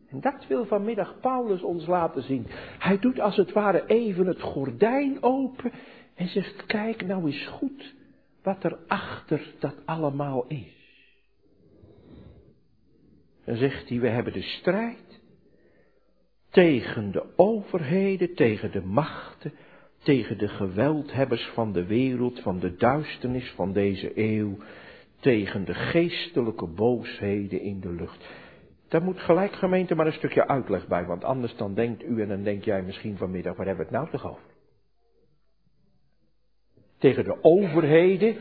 En 0.09 0.21
dat 0.21 0.47
wil 0.47 0.65
vanmiddag 0.65 1.19
Paulus 1.19 1.61
ons 1.61 1.85
laten 1.85 2.23
zien. 2.23 2.45
Hij 2.79 2.99
doet 2.99 3.19
als 3.19 3.35
het 3.35 3.51
ware 3.51 3.85
even 3.85 4.27
het 4.27 4.41
gordijn 4.41 5.23
open 5.23 5.71
en 6.15 6.27
zegt, 6.27 6.65
kijk 6.65 7.05
nou 7.05 7.25
eens 7.25 7.47
goed 7.47 7.95
wat 8.43 8.63
er 8.63 8.77
achter 8.87 9.53
dat 9.59 9.75
allemaal 9.85 10.45
is. 10.47 10.80
Dan 13.45 13.55
zegt 13.55 13.89
hij, 13.89 13.99
we 13.99 14.07
hebben 14.07 14.33
de 14.33 14.41
strijd 14.41 15.21
tegen 16.49 17.11
de 17.11 17.23
overheden, 17.35 18.35
tegen 18.35 18.71
de 18.71 18.81
machten, 18.81 19.53
tegen 20.03 20.37
de 20.37 20.47
geweldhebbers 20.47 21.49
van 21.53 21.71
de 21.71 21.85
wereld, 21.85 22.39
van 22.39 22.59
de 22.59 22.75
duisternis 22.75 23.51
van 23.51 23.73
deze 23.73 24.11
eeuw, 24.15 24.57
tegen 25.19 25.65
de 25.65 25.73
geestelijke 25.73 26.67
boosheden 26.67 27.61
in 27.61 27.79
de 27.79 27.91
lucht. 27.91 28.29
Daar 28.87 29.03
moet 29.03 29.19
gelijk 29.19 29.53
gemeente 29.53 29.95
maar 29.95 30.05
een 30.05 30.13
stukje 30.13 30.47
uitleg 30.47 30.87
bij, 30.87 31.05
want 31.05 31.23
anders 31.23 31.55
dan 31.55 31.73
denkt 31.73 32.03
u 32.03 32.21
en 32.21 32.27
dan 32.27 32.43
denk 32.43 32.63
jij 32.63 32.81
misschien 32.81 33.17
vanmiddag, 33.17 33.55
waar 33.55 33.65
hebben 33.65 33.87
we 33.87 33.91
het 33.91 34.01
nou 34.01 34.11
toch 34.11 34.31
over? 34.31 34.49
Tegen 36.97 37.23
de 37.23 37.43
overheden? 37.43 38.35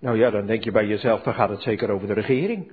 Nou 0.00 0.18
ja, 0.18 0.30
dan 0.30 0.46
denk 0.46 0.64
je 0.64 0.70
bij 0.70 0.86
jezelf, 0.86 1.22
dan 1.22 1.34
gaat 1.34 1.48
het 1.48 1.62
zeker 1.62 1.90
over 1.90 2.06
de 2.06 2.12
regering. 2.12 2.72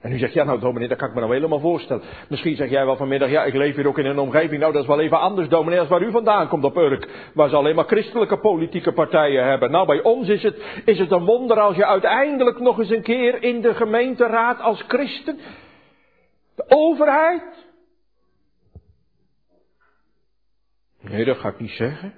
En 0.00 0.12
u 0.12 0.18
zegt, 0.18 0.32
ja 0.32 0.44
nou 0.44 0.60
dominee, 0.60 0.88
dat 0.88 0.98
kan 0.98 1.08
ik 1.08 1.14
me 1.14 1.20
nou 1.20 1.32
helemaal 1.32 1.60
voorstellen. 1.60 2.02
Misschien 2.28 2.56
zeg 2.56 2.70
jij 2.70 2.84
wel 2.84 2.96
vanmiddag, 2.96 3.30
ja 3.30 3.44
ik 3.44 3.54
leef 3.54 3.76
hier 3.76 3.86
ook 3.86 3.98
in 3.98 4.06
een 4.06 4.18
omgeving, 4.18 4.60
nou 4.60 4.72
dat 4.72 4.82
is 4.82 4.88
wel 4.88 5.00
even 5.00 5.20
anders 5.20 5.48
dominee 5.48 5.78
als 5.78 5.88
waar 5.88 6.02
u 6.02 6.10
vandaan 6.10 6.48
komt 6.48 6.64
op 6.64 6.76
Urk. 6.76 7.30
Waar 7.34 7.48
ze 7.48 7.56
alleen 7.56 7.74
maar 7.74 7.84
christelijke 7.84 8.38
politieke 8.38 8.92
partijen 8.92 9.44
hebben. 9.44 9.70
Nou 9.70 9.86
bij 9.86 10.02
ons 10.02 10.28
is 10.28 10.42
het, 10.42 10.82
is 10.84 10.98
het 10.98 11.10
een 11.10 11.24
wonder 11.24 11.60
als 11.60 11.76
je 11.76 11.86
uiteindelijk 11.86 12.60
nog 12.60 12.78
eens 12.78 12.90
een 12.90 13.02
keer 13.02 13.42
in 13.42 13.60
de 13.60 13.74
gemeenteraad 13.74 14.60
als 14.60 14.84
christen, 14.88 15.38
de 16.54 16.64
overheid. 16.68 17.68
Nee, 21.00 21.24
dat 21.24 21.38
ga 21.38 21.48
ik 21.48 21.58
niet 21.60 21.70
zeggen. 21.70 22.14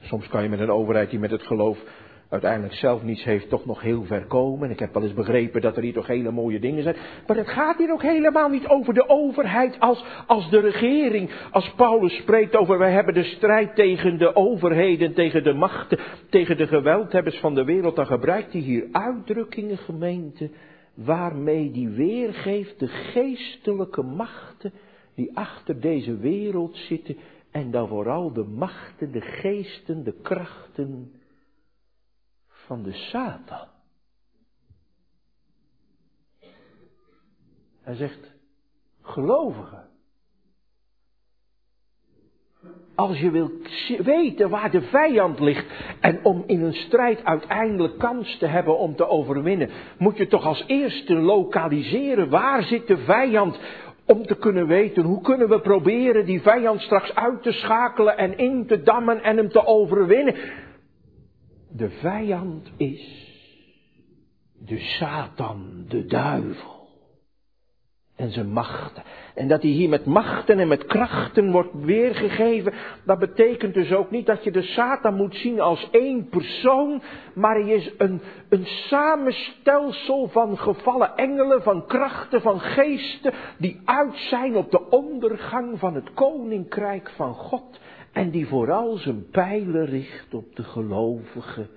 Soms 0.00 0.28
kan 0.28 0.42
je 0.42 0.48
met 0.48 0.60
een 0.60 0.70
overheid 0.70 1.10
die 1.10 1.18
met 1.18 1.30
het 1.30 1.42
geloof 1.42 1.78
uiteindelijk 2.34 2.74
zelf 2.74 3.02
niets 3.02 3.24
heeft, 3.24 3.48
toch 3.48 3.66
nog 3.66 3.80
heel 3.80 4.04
ver 4.04 4.26
komen. 4.26 4.70
Ik 4.70 4.78
heb 4.78 4.94
wel 4.94 5.02
eens 5.02 5.14
begrepen 5.14 5.60
dat 5.60 5.76
er 5.76 5.82
hier 5.82 5.92
toch 5.92 6.06
hele 6.06 6.30
mooie 6.30 6.58
dingen 6.58 6.82
zijn. 6.82 6.96
Maar 7.26 7.36
het 7.36 7.48
gaat 7.48 7.78
hier 7.78 7.92
ook 7.92 8.02
helemaal 8.02 8.48
niet 8.48 8.66
over 8.66 8.94
de 8.94 9.08
overheid 9.08 9.80
als, 9.80 10.04
als 10.26 10.50
de 10.50 10.60
regering. 10.60 11.30
Als 11.50 11.72
Paulus 11.76 12.16
spreekt 12.16 12.56
over 12.56 12.78
wij 12.78 12.92
hebben 12.92 13.14
de 13.14 13.24
strijd 13.24 13.74
tegen 13.74 14.18
de 14.18 14.36
overheden, 14.36 15.14
tegen 15.14 15.42
de 15.42 15.52
machten, 15.52 15.98
tegen 16.30 16.56
de 16.56 16.66
geweldhebbers 16.66 17.38
van 17.38 17.54
de 17.54 17.64
wereld. 17.64 17.96
Dan 17.96 18.06
gebruikt 18.06 18.52
hij 18.52 18.60
hier 18.60 18.86
uitdrukkingen, 18.92 19.78
gemeente, 19.78 20.50
waarmee 20.94 21.70
die 21.70 21.88
weergeeft 21.88 22.78
de 22.78 22.88
geestelijke 22.88 24.02
machten 24.02 24.72
die 25.14 25.36
achter 25.36 25.80
deze 25.80 26.16
wereld 26.16 26.76
zitten. 26.76 27.16
En 27.50 27.70
dan 27.70 27.88
vooral 27.88 28.32
de 28.32 28.44
machten, 28.44 29.12
de 29.12 29.20
geesten, 29.20 30.04
de 30.04 30.14
krachten 30.22 31.10
van 32.66 32.82
de 32.82 32.92
Satan. 32.92 33.68
Hij 37.82 37.94
zegt, 37.94 38.32
gelovigen. 39.02 39.82
Als 42.94 43.18
je 43.18 43.30
wilt 43.30 43.52
weten 44.04 44.50
waar 44.50 44.70
de 44.70 44.82
vijand 44.82 45.40
ligt 45.40 45.66
en 46.00 46.24
om 46.24 46.44
in 46.46 46.62
een 46.62 46.74
strijd 46.74 47.24
uiteindelijk 47.24 47.98
kans 47.98 48.38
te 48.38 48.46
hebben 48.46 48.78
om 48.78 48.96
te 48.96 49.06
overwinnen, 49.06 49.70
moet 49.98 50.16
je 50.16 50.26
toch 50.26 50.44
als 50.44 50.64
eerste 50.66 51.14
lokaliseren 51.14 52.28
waar 52.28 52.62
zit 52.62 52.86
de 52.86 52.96
vijand 52.96 53.58
om 54.06 54.26
te 54.26 54.36
kunnen 54.36 54.66
weten 54.66 55.02
hoe 55.02 55.20
kunnen 55.20 55.48
we 55.48 55.60
proberen 55.60 56.26
die 56.26 56.42
vijand 56.42 56.80
straks 56.80 57.14
uit 57.14 57.42
te 57.42 57.52
schakelen 57.52 58.18
en 58.18 58.38
in 58.38 58.66
te 58.66 58.82
dammen 58.82 59.22
en 59.22 59.36
hem 59.36 59.48
te 59.48 59.66
overwinnen. 59.66 60.34
De 61.76 61.90
vijand 61.90 62.70
is 62.76 63.32
de 64.58 64.78
Satan, 64.78 65.84
de 65.88 66.06
duivel. 66.06 66.88
En 68.16 68.30
zijn 68.30 68.52
machten. 68.52 69.02
En 69.34 69.48
dat 69.48 69.62
hij 69.62 69.70
hier 69.70 69.88
met 69.88 70.04
machten 70.04 70.58
en 70.58 70.68
met 70.68 70.86
krachten 70.86 71.50
wordt 71.50 71.74
weergegeven, 71.74 72.72
dat 73.04 73.18
betekent 73.18 73.74
dus 73.74 73.92
ook 73.92 74.10
niet 74.10 74.26
dat 74.26 74.44
je 74.44 74.50
de 74.50 74.62
Satan 74.62 75.14
moet 75.14 75.34
zien 75.34 75.60
als 75.60 75.88
één 75.90 76.28
persoon, 76.28 77.02
maar 77.34 77.54
hij 77.54 77.70
is 77.70 77.90
een, 77.98 78.20
een 78.48 78.66
samenstelsel 78.66 80.28
van 80.28 80.58
gevallen 80.58 81.16
engelen, 81.16 81.62
van 81.62 81.86
krachten, 81.86 82.40
van 82.40 82.60
geesten, 82.60 83.32
die 83.58 83.80
uit 83.84 84.16
zijn 84.16 84.56
op 84.56 84.70
de 84.70 84.88
ondergang 84.90 85.78
van 85.78 85.94
het 85.94 86.12
koninkrijk 86.14 87.10
van 87.10 87.34
God. 87.34 87.80
En 88.14 88.30
die 88.30 88.46
vooral 88.46 88.96
zijn 88.96 89.28
pijlen 89.30 89.86
richt 89.86 90.34
op 90.34 90.56
de 90.56 90.62
gelovigen 90.62 91.68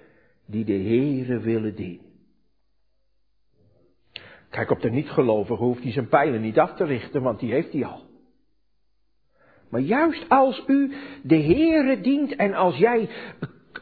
die 0.46 0.66
de 0.66 0.74
Heere 0.74 1.40
willen 1.40 1.76
dienen. 1.76 2.06
Kijk, 4.50 4.72
op 4.72 4.82
de 4.82 4.90
niet-gelovigen 4.90 5.66
hoeft 5.66 5.84
hij 5.84 5.92
zijn 5.92 6.08
pijlen 6.08 6.42
niet 6.42 6.60
af 6.60 6.74
te 6.74 6.84
richten, 6.84 7.22
want 7.22 7.40
die 7.40 7.52
heeft 7.52 7.74
hij 7.74 7.86
al. 7.86 8.02
Maar 9.70 9.82
juist 9.82 10.30
als 10.30 10.64
u 10.68 10.94
de 11.24 11.42
Heere 11.42 12.02
dient 12.02 12.36
en 12.36 12.54
als 12.54 12.78
jij 12.78 13.10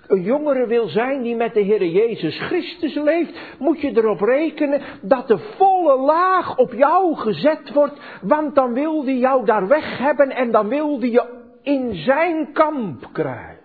een 0.08 0.22
jongere 0.22 0.68
wil 0.68 0.88
zijn 0.88 1.22
die 1.22 1.36
met 1.36 1.54
de 1.54 1.66
Heere 1.66 1.92
Jezus 1.92 2.40
Christus 2.40 2.96
leeft, 2.96 3.56
moet 3.60 3.82
je 3.82 3.98
erop 3.98 4.20
rekenen 4.20 4.82
dat 5.02 5.28
de 5.28 5.38
volle 5.38 5.98
laag 5.98 6.58
op 6.58 6.74
jou 6.74 7.16
gezet 7.16 7.74
wordt, 7.74 8.00
want 8.22 8.56
dan 8.56 8.74
wil 8.74 9.04
die 9.04 9.18
jou 9.18 9.46
daar 9.46 9.68
weg 9.68 9.98
hebben 9.98 10.30
en 10.30 10.52
dan 10.52 10.68
wil 10.68 11.00
die 11.00 11.12
je 11.12 11.35
in 11.66 11.96
zijn 11.96 12.54
kamp 12.54 13.10
krijgt. 13.14 13.64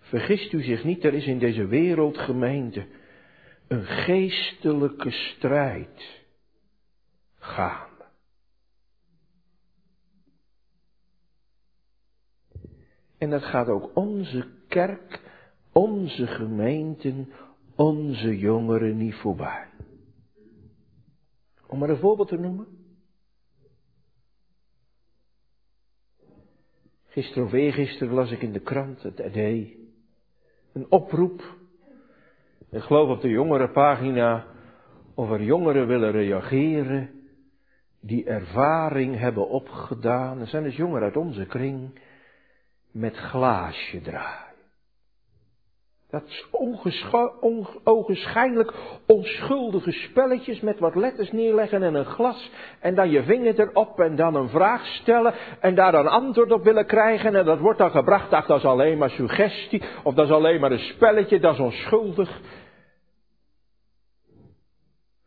Vergist 0.00 0.52
u 0.52 0.62
zich 0.62 0.84
niet, 0.84 1.04
er 1.04 1.14
is 1.14 1.26
in 1.26 1.38
deze 1.38 1.66
wereldgemeente 1.66 2.86
een 3.68 3.84
geestelijke 3.84 5.10
strijd 5.10 6.24
gaande. 7.38 8.04
En 13.18 13.30
dat 13.30 13.42
gaat 13.42 13.68
ook 13.68 13.96
onze 13.96 14.46
kerk, 14.68 15.20
onze 15.72 16.26
gemeenten, 16.26 17.32
onze 17.74 18.38
jongeren 18.38 18.96
niet 18.96 19.14
voorbij. 19.14 19.68
Om 21.66 21.78
maar 21.78 21.90
een 21.90 21.98
voorbeeld 21.98 22.28
te 22.28 22.38
noemen. 22.38 22.75
Gisteren 27.16 27.44
of 27.44 27.52
eergisteren 27.52 28.14
las 28.14 28.30
ik 28.30 28.42
in 28.42 28.52
de 28.52 28.60
krant, 28.60 29.02
het 29.02 29.20
AD, 29.20 29.36
een 30.72 30.86
oproep. 30.88 31.56
Ik 32.70 32.82
geloof 32.82 33.08
op 33.08 33.20
de 33.20 33.28
jongere 33.28 33.70
pagina 33.70 34.46
of 35.14 35.30
er 35.30 35.42
jongeren 35.42 35.86
willen 35.86 36.10
reageren 36.10 37.10
die 38.00 38.24
ervaring 38.24 39.18
hebben 39.18 39.48
opgedaan. 39.48 40.40
Er 40.40 40.46
zijn 40.46 40.62
dus 40.62 40.76
jongeren 40.76 41.02
uit 41.02 41.16
onze 41.16 41.46
kring 41.46 42.00
met 42.90 43.16
glaasje 43.16 44.00
draaien. 44.00 44.45
Dat 46.10 46.24
is 46.26 46.46
onschuldige 49.06 49.92
spelletjes 49.92 50.60
met 50.60 50.78
wat 50.78 50.94
letters 50.94 51.32
neerleggen 51.32 51.82
en 51.82 51.94
een 51.94 52.04
glas. 52.04 52.50
En 52.80 52.94
dan 52.94 53.10
je 53.10 53.22
vinger 53.22 53.60
erop 53.60 54.00
en 54.00 54.16
dan 54.16 54.34
een 54.34 54.48
vraag 54.48 54.86
stellen 54.86 55.34
en 55.60 55.74
daar 55.74 55.94
een 55.94 56.06
antwoord 56.06 56.52
op 56.52 56.64
willen 56.64 56.86
krijgen. 56.86 57.34
En 57.34 57.44
dat 57.44 57.58
wordt 57.58 57.78
dan 57.78 57.90
gebracht, 57.90 58.32
ach 58.32 58.46
dat 58.46 58.58
is 58.58 58.64
alleen 58.64 58.98
maar 58.98 59.10
suggestie 59.10 59.82
of 60.02 60.14
dat 60.14 60.26
is 60.26 60.32
alleen 60.32 60.60
maar 60.60 60.72
een 60.72 60.78
spelletje, 60.78 61.40
dat 61.40 61.54
is 61.54 61.60
onschuldig. 61.60 62.40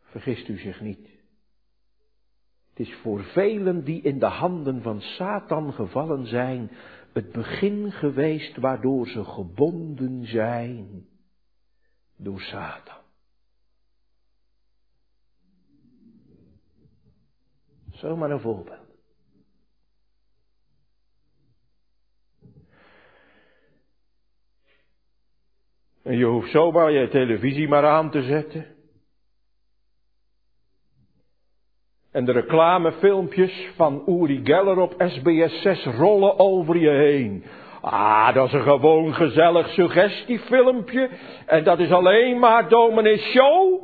Vergist 0.02 0.48
u 0.48 0.58
zich 0.58 0.80
niet. 0.80 1.18
Het 2.70 2.88
is 2.88 2.94
voor 2.94 3.22
velen 3.22 3.84
die 3.84 4.02
in 4.02 4.18
de 4.18 4.26
handen 4.26 4.82
van 4.82 5.00
Satan 5.00 5.72
gevallen 5.72 6.26
zijn, 6.26 6.70
het 7.12 7.32
begin 7.32 7.92
geweest 7.92 8.56
waardoor 8.56 9.06
ze 9.06 9.24
gebonden 9.24 10.26
zijn 10.26 11.06
door 12.16 12.40
Satan. 12.40 12.98
Zomaar 17.90 18.30
een 18.30 18.40
voorbeeld. 18.40 18.88
En 26.02 26.16
je 26.16 26.24
hoeft 26.24 26.50
zomaar 26.50 26.90
je 26.90 27.08
televisie 27.08 27.68
maar 27.68 27.86
aan 27.86 28.10
te 28.10 28.22
zetten. 28.22 28.79
En 32.10 32.24
de 32.24 32.32
reclamefilmpjes 32.32 33.70
van 33.76 34.02
Uri 34.06 34.40
Geller 34.44 34.78
op 34.78 34.94
SBS 34.98 35.62
6 35.62 35.84
rollen 35.84 36.38
over 36.38 36.76
je 36.76 36.90
heen. 36.90 37.44
Ah, 37.80 38.34
dat 38.34 38.46
is 38.46 38.52
een 38.52 38.62
gewoon 38.62 39.14
gezellig 39.14 39.68
suggestiefilmpje. 39.68 41.10
En 41.46 41.64
dat 41.64 41.78
is 41.78 41.90
alleen 41.90 42.38
maar 42.38 42.68
dominee 42.68 43.18
show. 43.18 43.82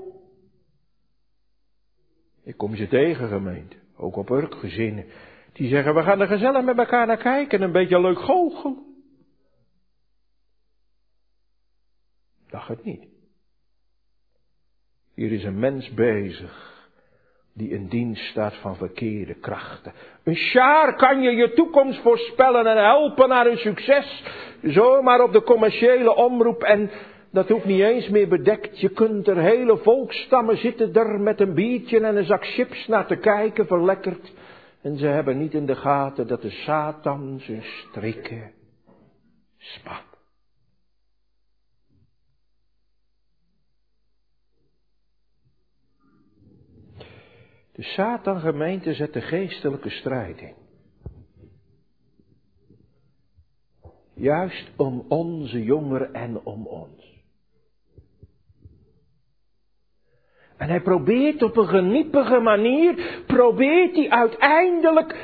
Ik 2.45 2.57
kom 2.57 2.77
ze 2.77 2.89
tegen, 2.89 3.29
gemeente. 3.29 3.77
Ook 3.97 4.17
op 4.17 4.31
Urkgezinnen. 4.31 5.05
Die 5.53 5.69
zeggen, 5.69 5.95
we 5.95 6.03
gaan 6.03 6.21
er 6.21 6.27
gezellig 6.27 6.65
met 6.65 6.79
elkaar 6.79 7.07
naar 7.07 7.17
kijken. 7.17 7.63
Een 7.63 7.73
beetje 7.73 8.01
leuk 8.01 8.19
goochel. 8.19 8.85
Dacht 12.49 12.69
het 12.69 12.85
niet. 12.85 13.07
Hier 15.15 15.33
is 15.33 15.45
een 15.45 15.59
mens 15.59 15.95
bezig 15.95 16.76
die 17.57 17.71
in 17.71 17.89
dienst 17.89 18.25
staat 18.25 18.55
van 18.55 18.77
verkeerde 18.77 19.35
krachten. 19.35 19.93
Een 20.25 20.37
sjaar 20.37 20.97
kan 20.97 21.23
je 21.23 21.31
je 21.31 21.53
toekomst 21.53 22.01
voorspellen 22.01 22.67
en 22.67 22.85
helpen 22.85 23.29
naar 23.29 23.47
een 23.47 23.59
succes. 23.59 24.25
Zomaar 24.63 25.23
op 25.23 25.33
de 25.33 25.43
commerciële 25.43 26.15
omroep 26.15 26.63
en 26.63 26.91
dat 27.31 27.49
hoeft 27.49 27.65
niet 27.65 27.81
eens 27.81 28.09
meer 28.09 28.29
bedekt. 28.29 28.81
Je 28.81 28.89
kunt 28.89 29.29
er 29.29 29.37
hele 29.37 29.77
volkstammen 29.77 30.57
zitten 30.57 30.95
er 30.95 31.21
met 31.21 31.41
een 31.41 31.55
biertje 31.55 32.01
en 32.01 32.17
een 32.17 32.25
zak 32.25 32.47
chips 32.47 32.87
naar 32.87 33.07
te 33.07 33.17
kijken, 33.17 33.67
verlekkerd. 33.67 34.33
En 34.83 34.99
ze 34.99 35.07
hebben 35.07 35.39
niet 35.39 35.55
in 35.55 35.67
de 35.67 35.77
gaten 35.77 36.27
dat 36.27 36.43
de 36.43 36.51
Satan 36.51 37.41
zijn 37.41 37.63
strikken 37.63 38.53
spat. 39.59 40.06
De 47.77 47.83
Satan 47.83 48.41
gemeente 48.41 48.95
zet 48.95 49.13
de 49.13 49.21
geestelijke 49.21 49.91
strijd 49.91 50.41
in. 50.41 50.55
Juist 54.15 54.71
om 54.77 55.05
onze 55.09 55.63
jongeren 55.63 56.15
en 56.15 56.41
om 56.45 56.67
ons. 56.67 57.25
En 60.57 60.69
hij 60.69 60.81
probeert 60.81 61.43
op 61.43 61.57
een 61.57 61.69
geniepige 61.69 62.39
manier, 62.39 63.23
probeert 63.27 63.97
hij 63.97 64.11
uiteindelijk 64.11 65.17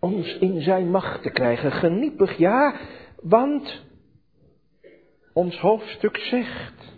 ons 0.00 0.38
in 0.38 0.60
zijn 0.60 0.90
macht 0.90 1.22
te 1.22 1.30
krijgen. 1.30 1.72
Geniepig, 1.72 2.36
ja, 2.36 2.80
want 3.22 3.84
ons 5.32 5.58
hoofdstuk 5.58 6.16
zegt 6.16 6.96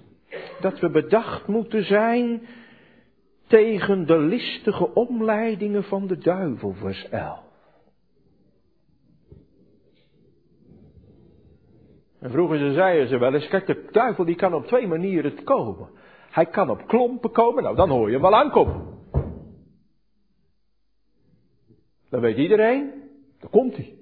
dat 0.60 0.78
we 0.78 0.90
bedacht 0.90 1.46
moeten 1.46 1.84
zijn 1.84 2.46
tegen 3.50 4.06
de 4.06 4.18
listige 4.18 4.94
omleidingen 4.94 5.84
van 5.84 6.06
de 6.06 6.18
duivel, 6.18 6.72
vers 6.72 7.08
11. 7.08 7.38
En 12.18 12.30
vroeger 12.30 12.58
ze 12.58 12.72
zeiden 12.72 13.08
ze 13.08 13.18
wel 13.18 13.34
eens, 13.34 13.48
kijk, 13.48 13.66
de 13.66 13.88
duivel 13.90 14.24
die 14.24 14.34
kan 14.34 14.54
op 14.54 14.66
twee 14.66 14.86
manieren 14.86 15.44
komen. 15.44 15.88
Hij 16.30 16.46
kan 16.46 16.70
op 16.70 16.86
klompen 16.86 17.32
komen, 17.32 17.62
nou 17.62 17.76
dan 17.76 17.88
hoor 17.88 18.06
je 18.06 18.12
hem 18.12 18.22
wel 18.22 18.34
aankomen. 18.34 18.98
Dan 22.10 22.20
weet 22.20 22.36
iedereen, 22.36 22.92
daar 23.38 23.50
komt 23.50 23.76
hij. 23.76 23.98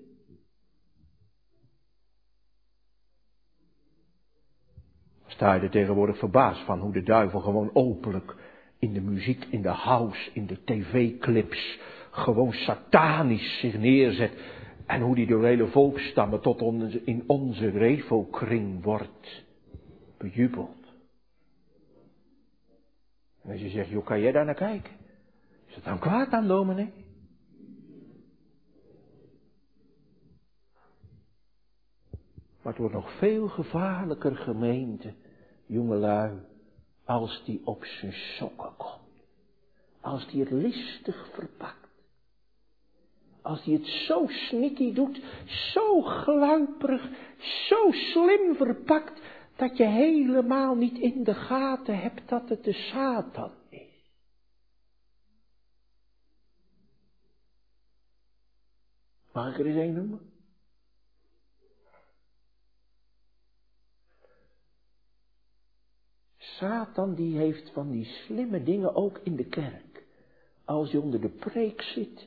Sta 5.27 5.55
je 5.55 5.61
er 5.61 5.71
tegenwoordig 5.71 6.19
verbaasd 6.19 6.65
van 6.65 6.81
hoe 6.81 6.93
de 6.93 7.03
duivel 7.03 7.41
gewoon 7.41 7.71
openlijk 7.73 8.37
in 8.79 8.93
de 8.93 9.01
muziek, 9.01 9.45
in 9.45 9.63
de 9.63 9.69
house, 9.69 10.31
in 10.33 10.47
de 10.47 10.65
tv-clips, 10.65 11.79
gewoon 12.11 12.53
satanisch 12.53 13.59
zich 13.61 13.79
neerzet. 13.79 14.33
En 14.87 15.01
hoe 15.01 15.15
die 15.15 15.27
door 15.27 15.45
hele 15.45 15.67
volkstammen 15.67 16.41
tot 16.41 16.61
in 17.05 17.25
onze 17.27 17.69
revo-kring 17.71 18.83
wordt 18.83 19.45
bejubeld. 20.19 20.77
En 23.43 23.51
als 23.51 23.61
je 23.61 23.69
zegt, 23.69 23.89
joh, 23.89 24.05
kan 24.05 24.21
jij 24.21 24.33
daar 24.33 24.45
naar 24.45 24.55
kijken? 24.55 24.93
Is 25.67 25.75
dat 25.75 25.85
dan 25.85 25.99
kwaad 25.99 26.31
aan, 26.31 26.47
dominee? 26.47 26.93
Maar 32.63 32.73
het 32.73 32.79
wordt 32.79 32.95
nog 32.95 33.19
veel 33.19 33.49
gevaarlijker 33.49 34.37
gemeente, 34.37 35.15
jongelui, 35.67 36.33
als 37.09 37.43
die 37.45 37.61
op 37.65 37.85
zijn 37.85 38.13
sokken 38.13 38.77
komt. 38.77 39.23
Als 40.01 40.29
die 40.29 40.41
het 40.41 40.51
listig 40.51 41.29
verpakt. 41.33 41.89
Als 43.43 43.65
die 43.65 43.77
het 43.77 43.87
zo 43.87 44.27
sneaky 44.27 44.93
doet, 44.93 45.21
zo 45.47 46.03
gluiperig, 46.03 47.09
zo 47.69 47.91
slim 47.91 48.55
verpakt, 48.55 49.21
dat 49.57 49.77
je 49.77 49.85
helemaal 49.85 50.75
niet 50.75 50.99
in 50.99 51.25
de 51.25 51.35
gaten 51.35 51.99
hebt 51.99 52.29
dat 52.29 52.49
het 52.49 52.65
de 52.65 52.73
Satan 52.73 53.53
is. 53.69 54.13
Mag 59.33 59.53
ik 59.53 59.59
er 59.59 59.67
eens 59.67 59.77
een 59.77 59.95
noemen? 59.95 60.38
Satan 66.59 67.15
die 67.15 67.37
heeft 67.37 67.71
van 67.71 67.91
die 67.91 68.05
slimme 68.05 68.63
dingen 68.63 68.95
ook 68.95 69.21
in 69.23 69.37
de 69.37 69.45
kerk. 69.45 70.07
Als 70.65 70.91
je 70.91 71.01
onder 71.01 71.21
de 71.21 71.29
preek 71.29 71.83
zit 71.83 72.27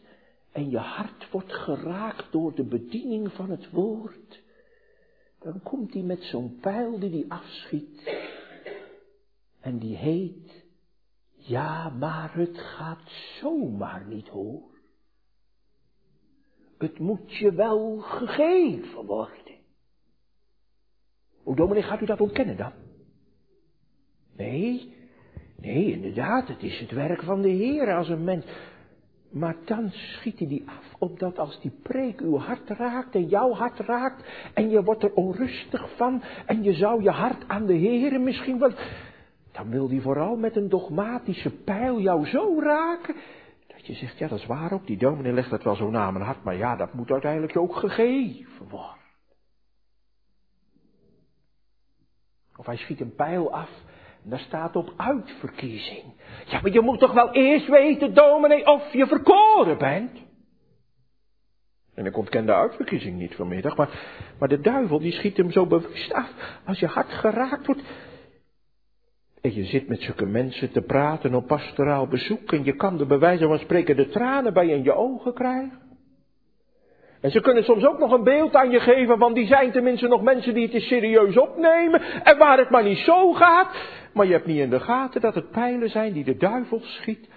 en 0.52 0.70
je 0.70 0.78
hart 0.78 1.30
wordt 1.32 1.54
geraakt 1.54 2.32
door 2.32 2.56
de 2.56 2.64
bediening 2.64 3.34
van 3.34 3.50
het 3.50 3.70
woord, 3.70 4.42
dan 5.40 5.62
komt 5.64 5.94
hij 5.94 6.04
met 6.04 6.24
zo'n 6.24 6.58
pijl 6.62 7.00
die 7.00 7.10
hij 7.10 7.26
afschiet. 7.28 8.20
En 9.60 9.80
die 9.80 9.96
heet, 9.96 10.66
ja, 11.32 11.90
maar 11.90 12.36
het 12.36 12.58
gaat 12.58 13.10
zomaar 13.40 14.06
niet 14.08 14.28
hoor. 14.28 14.70
Het 16.78 17.00
moet 17.00 17.36
je 17.36 17.54
wel 17.54 17.98
gegeven 18.00 19.06
worden. 19.06 19.60
Hoe 21.44 21.56
dominee 21.56 21.84
gaat 21.84 22.02
u 22.02 22.06
dat 22.06 22.22
ontkennen 22.22 22.58
dan? 22.58 22.91
Nee, 24.42 24.94
nee, 25.56 25.92
inderdaad, 25.92 26.48
het 26.48 26.64
is 26.64 26.80
het 26.80 26.92
werk 26.92 27.24
van 27.24 27.42
de 27.42 27.50
Heer 27.50 27.96
als 27.96 28.10
een 28.10 28.24
mens. 28.24 28.46
Maar 29.30 29.56
dan 29.66 29.90
schiet 29.92 30.40
hij 30.40 30.48
die 30.48 30.64
af, 30.66 30.94
opdat 31.00 31.40
als 31.40 31.62
die 31.62 31.72
preek 31.84 32.22
uw 32.22 32.38
hart 32.38 32.70
raakt 32.70 33.16
en 33.16 33.28
jouw 33.28 33.54
hart 33.54 33.80
raakt, 33.80 34.50
en 34.54 34.70
je 34.70 34.84
wordt 34.84 35.04
er 35.04 35.14
onrustig 35.14 35.96
van, 35.96 36.24
en 36.46 36.64
je 36.64 36.74
zou 36.74 37.04
je 37.04 37.10
hart 37.10 37.48
aan 37.48 37.66
de 37.66 37.74
Heer 37.74 38.22
misschien 38.22 38.60
wel, 38.60 38.72
dan 39.52 39.70
wil 39.70 39.90
hij 39.90 40.00
vooral 40.00 40.36
met 40.36 40.56
een 40.56 40.70
dogmatische 40.70 41.64
pijl 41.64 42.00
jou 42.00 42.26
zo 42.26 42.60
raken, 42.60 43.16
dat 43.68 43.86
je 43.88 43.94
zegt, 43.94 44.18
ja 44.18 44.28
dat 44.28 44.40
is 44.40 44.46
waar 44.46 44.72
ook, 44.72 44.88
die 44.88 44.98
dominee 44.98 45.34
legt 45.34 45.50
dat 45.50 45.64
wel 45.64 45.76
zo 45.76 45.90
na 45.90 46.12
mijn 46.12 46.26
hart, 46.26 46.44
maar 46.44 46.58
ja, 46.58 46.76
dat 46.76 46.94
moet 46.94 47.12
uiteindelijk 47.12 47.58
ook 47.58 47.76
gegeven 47.76 48.70
worden. 48.70 49.00
Of 52.56 52.66
hij 52.66 52.78
schiet 52.78 53.02
een 53.02 53.16
pijl 53.16 53.54
af 53.54 53.70
daar 54.24 54.40
staat 54.40 54.76
op 54.76 54.94
uitverkiezing. 54.98 56.04
Ja, 56.46 56.62
maar 56.62 56.72
je 56.72 56.82
moet 56.82 57.00
toch 57.00 57.14
wel 57.14 57.32
eerst 57.32 57.68
weten, 57.68 58.14
dominee, 58.14 58.68
of 58.68 58.94
je 58.94 59.08
verkoren 59.08 59.78
bent. 59.78 60.12
En 61.96 62.06
ik 62.06 62.18
ontken 62.18 62.46
de 62.46 62.54
uitverkiezing 62.54 63.18
niet 63.18 63.36
vanmiddag, 63.36 63.76
maar, 63.76 63.90
maar 64.40 64.48
de 64.48 64.60
duivel 64.60 65.00
die 65.00 65.12
schiet 65.12 65.38
hem 65.38 65.52
zo 65.52 65.66
bewust 65.66 66.14
af. 66.14 66.60
Als 66.66 66.80
je 66.80 66.88
hart 66.88 67.10
geraakt 67.10 67.66
wordt. 67.66 67.82
En 69.42 69.54
je 69.54 69.66
zit 69.66 69.88
met 69.88 70.02
zulke 70.02 70.26
mensen 70.26 70.72
te 70.72 70.82
praten 70.82 71.36
op 71.36 71.48
pastoraal 71.48 72.08
bezoek 72.08 72.52
en 72.52 72.64
je 72.64 72.76
kan 72.76 72.98
de 72.98 73.06
bewijzen 73.06 73.48
van 73.48 73.60
spreken 73.60 73.96
de 73.96 74.10
tranen 74.10 74.54
bij 74.54 74.68
in 74.68 74.84
je 74.84 74.94
ogen 74.94 75.34
krijgen. 75.34 75.80
En 77.22 77.32
ze 77.32 77.42
kunnen 77.42 77.64
soms 77.64 77.86
ook 77.86 78.00
nog 78.00 78.12
een 78.12 78.24
beeld 78.24 78.56
aan 78.56 78.70
je 78.70 78.80
geven 78.80 79.18
van 79.18 79.34
die 79.34 79.48
zijn 79.48 79.72
tenminste 79.72 80.08
nog 80.08 80.22
mensen 80.22 80.54
die 80.54 80.70
het 80.72 80.82
serieus 80.82 81.38
opnemen 81.38 82.02
en 82.02 82.38
waar 82.38 82.58
het 82.58 82.70
maar 82.70 82.84
niet 82.84 82.98
zo 82.98 83.34
gaat. 83.34 83.76
Maar 84.14 84.26
je 84.26 84.32
hebt 84.32 84.46
niet 84.46 84.58
in 84.58 84.70
de 84.70 84.80
gaten 84.80 85.22
dat 85.22 85.36
het 85.36 85.52
pijlen 85.52 85.90
zijn 85.90 86.14
die 86.14 86.24
de 86.24 86.38
duivel 86.38 86.80
schiet 86.80 87.30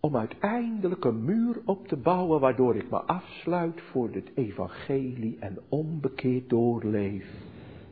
om 0.00 0.16
uiteindelijk 0.16 1.04
een 1.04 1.24
muur 1.24 1.62
op 1.64 1.88
te 1.88 1.96
bouwen 1.96 2.40
waardoor 2.40 2.76
ik 2.76 2.90
me 2.90 3.00
afsluit 3.00 3.80
voor 3.80 4.10
het 4.10 4.30
evangelie 4.34 5.38
en 5.38 5.58
onbekeerd 5.68 6.48
doorleef 6.48 7.26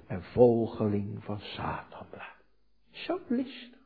en 0.07 0.23
volgeling 0.23 1.25
van 1.25 1.41
Satan 1.41 2.07
blijf. 2.11 2.43
Zo 2.91 3.21
listig. 3.29 3.79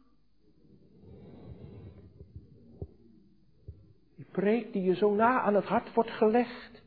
Die 4.17 4.27
preek 4.31 4.73
die 4.73 4.83
je 4.83 4.95
zo 4.95 5.15
na 5.15 5.41
aan 5.41 5.55
het 5.55 5.65
hart 5.65 5.95
wordt 5.95 6.11
gelegd. 6.11 6.83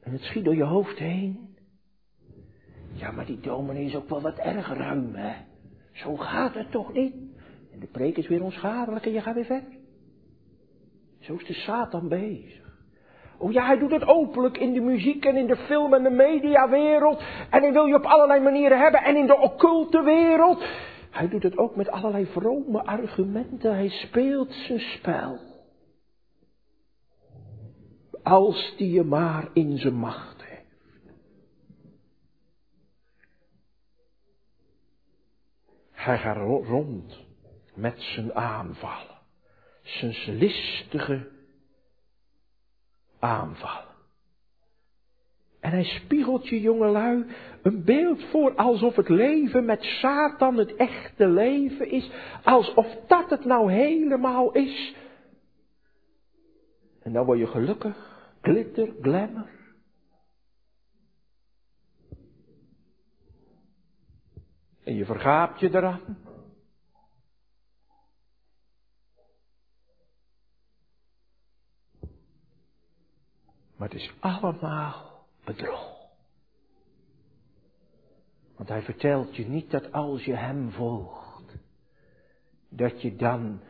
En 0.00 0.12
het 0.12 0.22
schiet 0.22 0.44
door 0.44 0.56
je 0.56 0.64
hoofd 0.64 0.98
heen. 0.98 1.55
Ja, 2.96 3.10
maar 3.10 3.26
die 3.26 3.40
dominee 3.40 3.84
is 3.84 3.96
ook 3.96 4.08
wel 4.08 4.20
wat 4.20 4.38
erg 4.38 4.76
ruim, 4.76 5.14
hè? 5.14 5.34
Zo 5.92 6.16
gaat 6.16 6.54
het 6.54 6.70
toch 6.70 6.92
niet? 6.92 7.14
En 7.72 7.80
de 7.80 7.86
preek 7.86 8.16
is 8.16 8.28
weer 8.28 8.42
onschadelijk 8.42 9.06
en 9.06 9.12
je 9.12 9.20
gaat 9.20 9.34
weer 9.34 9.44
verder. 9.44 9.72
Zo 11.20 11.34
is 11.34 11.46
de 11.46 11.52
Satan 11.52 12.08
bezig. 12.08 12.64
Oh 13.38 13.52
ja, 13.52 13.66
hij 13.66 13.78
doet 13.78 13.90
het 13.90 14.06
openlijk 14.06 14.58
in 14.58 14.72
de 14.72 14.80
muziek 14.80 15.24
en 15.24 15.36
in 15.36 15.46
de 15.46 15.56
film 15.56 15.94
en 15.94 16.02
de 16.02 16.10
mediawereld. 16.10 17.22
En 17.50 17.62
hij 17.62 17.72
wil 17.72 17.86
je 17.86 17.94
op 17.94 18.04
allerlei 18.04 18.40
manieren 18.40 18.78
hebben. 18.78 19.02
En 19.02 19.16
in 19.16 19.26
de 19.26 19.38
occulte 19.38 20.02
wereld. 20.02 20.64
Hij 21.10 21.28
doet 21.28 21.42
het 21.42 21.58
ook 21.58 21.76
met 21.76 21.90
allerlei 21.90 22.26
vrome 22.26 22.84
argumenten. 22.84 23.74
Hij 23.74 23.88
speelt 23.88 24.52
zijn 24.52 24.80
spel. 24.80 25.38
Als 28.22 28.74
die 28.76 28.90
je 28.90 29.04
maar 29.04 29.48
in 29.52 29.78
zijn 29.78 29.94
macht 29.94 30.35
Hij 36.06 36.18
gaat 36.18 36.36
rond 36.66 37.24
met 37.74 38.00
zijn 38.00 38.34
aanvallen. 38.34 39.18
Zijn 39.82 40.36
listige 40.36 41.28
aanvallen. 43.18 43.94
En 45.60 45.70
hij 45.70 45.84
spiegelt 45.84 46.48
je 46.48 46.60
jongelui 46.60 47.26
een 47.62 47.84
beeld 47.84 48.24
voor 48.24 48.54
alsof 48.54 48.96
het 48.96 49.08
leven 49.08 49.64
met 49.64 49.82
Satan 49.82 50.56
het 50.56 50.76
echte 50.76 51.28
leven 51.28 51.90
is. 51.90 52.10
Alsof 52.44 52.86
dat 53.06 53.30
het 53.30 53.44
nou 53.44 53.72
helemaal 53.72 54.52
is. 54.52 54.94
En 57.02 57.12
dan 57.12 57.24
word 57.24 57.38
je 57.38 57.46
gelukkig, 57.46 58.28
glitter, 58.42 58.88
glamour. 59.00 59.55
En 64.86 64.94
je 64.94 65.04
vergaapt 65.04 65.60
je 65.60 65.68
eraan. 65.68 66.18
Maar 73.76 73.88
het 73.88 73.98
is 73.98 74.14
allemaal 74.20 75.24
bedrog. 75.44 75.94
Want 78.56 78.68
hij 78.68 78.82
vertelt 78.82 79.36
je 79.36 79.46
niet 79.46 79.70
dat 79.70 79.92
als 79.92 80.24
je 80.24 80.34
hem 80.36 80.70
volgt, 80.70 81.56
dat 82.68 83.02
je 83.02 83.16
dan 83.16 83.60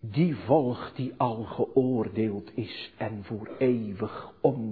die 0.00 0.36
volgt 0.36 0.96
die 0.96 1.14
al 1.16 1.44
geoordeeld 1.44 2.56
is 2.56 2.92
en 2.98 3.24
voor 3.24 3.56
eeuwig 3.58 4.32
hel. 4.42 4.67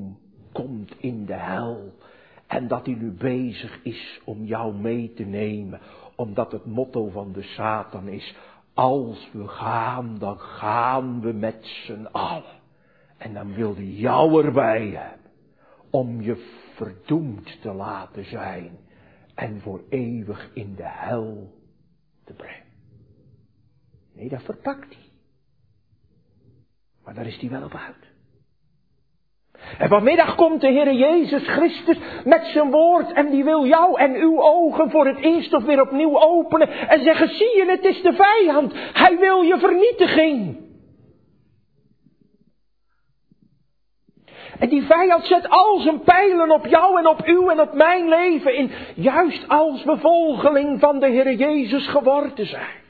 En 2.56 2.68
dat 2.68 2.86
hij 2.86 2.94
nu 2.94 3.10
bezig 3.10 3.82
is 3.82 4.20
om 4.24 4.44
jou 4.44 4.74
mee 4.74 5.12
te 5.12 5.24
nemen, 5.24 5.80
omdat 6.14 6.52
het 6.52 6.64
motto 6.64 7.08
van 7.08 7.32
de 7.32 7.42
Satan 7.42 8.08
is, 8.08 8.36
als 8.74 9.30
we 9.32 9.48
gaan, 9.48 10.18
dan 10.18 10.38
gaan 10.38 11.20
we 11.20 11.32
met 11.32 11.64
z'n 11.64 12.04
allen. 12.12 12.60
En 13.18 13.34
dan 13.34 13.54
wil 13.54 13.74
hij 13.74 13.84
jou 13.84 14.44
erbij 14.44 14.88
hebben, 14.88 15.30
om 15.90 16.20
je 16.20 16.36
verdoemd 16.74 17.60
te 17.60 17.72
laten 17.72 18.24
zijn 18.24 18.78
en 19.34 19.60
voor 19.60 19.84
eeuwig 19.88 20.50
in 20.54 20.74
de 20.74 20.88
hel 20.88 21.52
te 22.24 22.32
brengen. 22.32 22.66
Nee, 24.14 24.28
dat 24.28 24.42
verpakt 24.42 24.94
hij. 24.94 25.10
Maar 27.04 27.14
daar 27.14 27.26
is 27.26 27.40
hij 27.40 27.50
wel 27.50 27.64
op 27.64 27.74
uit. 27.74 28.15
En 29.78 29.88
vanmiddag 29.88 30.34
komt 30.34 30.60
de 30.60 30.68
Heer 30.68 30.92
Jezus 30.92 31.48
Christus 31.48 31.98
met 32.24 32.44
zijn 32.44 32.70
woord 32.70 33.12
en 33.12 33.30
die 33.30 33.44
wil 33.44 33.66
jou 33.66 34.00
en 34.00 34.14
uw 34.14 34.40
ogen 34.40 34.90
voor 34.90 35.06
het 35.06 35.18
eerst 35.18 35.54
of 35.54 35.64
weer 35.64 35.80
opnieuw 35.80 36.20
openen 36.20 36.68
en 36.68 37.02
zeggen, 37.02 37.28
zie 37.28 37.56
je, 37.56 37.64
het 37.70 37.84
is 37.84 38.02
de 38.02 38.12
vijand. 38.12 38.72
Hij 38.92 39.18
wil 39.18 39.40
je 39.40 39.58
vernietiging. 39.58 40.64
En 44.58 44.68
die 44.68 44.82
vijand 44.82 45.24
zet 45.24 45.48
al 45.48 45.78
zijn 45.78 46.00
pijlen 46.00 46.50
op 46.50 46.66
jou 46.66 46.98
en 46.98 47.06
op 47.06 47.24
uw 47.24 47.50
en 47.50 47.60
op 47.60 47.72
mijn 47.74 48.08
leven 48.08 48.54
in, 48.54 48.70
juist 48.94 49.48
als 49.48 49.84
we 49.84 49.98
volgeling 49.98 50.80
van 50.80 51.00
de 51.00 51.06
Heer 51.06 51.32
Jezus 51.32 51.88
geworden 51.88 52.46
zijn. 52.46 52.84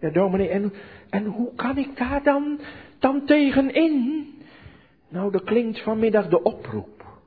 Ja, 0.00 0.10
dominee, 0.10 0.48
en, 0.48 0.72
en 1.12 1.24
hoe 1.24 1.54
kan 1.54 1.78
ik 1.78 1.96
daar 1.96 2.22
dan, 2.22 2.60
dan 2.98 3.26
tegenin? 3.26 4.26
Nou, 5.08 5.34
er 5.34 5.42
klinkt 5.42 5.82
vanmiddag 5.82 6.28
de 6.28 6.42
oproep. 6.42 7.20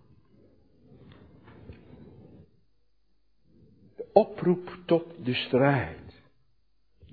De 3.96 4.06
oproep 4.14 4.78
tot 4.86 5.26
de 5.26 5.34
strijd. 5.34 6.24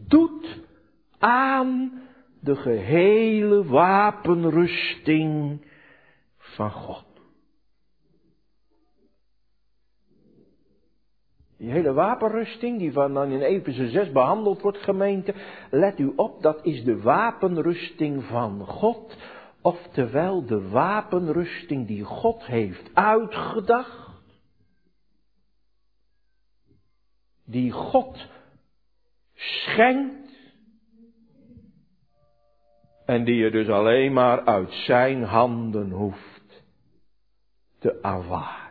Doet 0.06 0.60
aan 1.18 2.02
de 2.40 2.56
gehele 2.56 3.64
wapenrusting 3.64 5.60
van 6.38 6.70
God. 6.70 7.11
Die 11.62 11.70
hele 11.70 11.92
wapenrusting 11.92 12.78
die 12.78 12.92
van 12.92 13.14
dan 13.14 13.30
in 13.30 13.40
Efeze 13.40 13.88
6 13.88 14.10
behandeld 14.12 14.60
wordt, 14.60 14.78
gemeente, 14.78 15.34
let 15.70 15.98
u 15.98 16.12
op, 16.16 16.42
dat 16.42 16.64
is 16.64 16.84
de 16.84 17.00
wapenrusting 17.00 18.24
van 18.24 18.66
God, 18.66 19.16
oftewel 19.60 20.46
de 20.46 20.68
wapenrusting 20.68 21.86
die 21.86 22.04
God 22.04 22.46
heeft 22.46 22.90
uitgedacht, 22.94 24.10
die 27.44 27.70
God 27.70 28.26
schenkt, 29.34 30.30
en 33.06 33.24
die 33.24 33.36
je 33.36 33.50
dus 33.50 33.68
alleen 33.68 34.12
maar 34.12 34.44
uit 34.44 34.72
zijn 34.72 35.22
handen 35.22 35.90
hoeft 35.90 36.64
te 37.78 38.02
aanvaarden. 38.02 38.61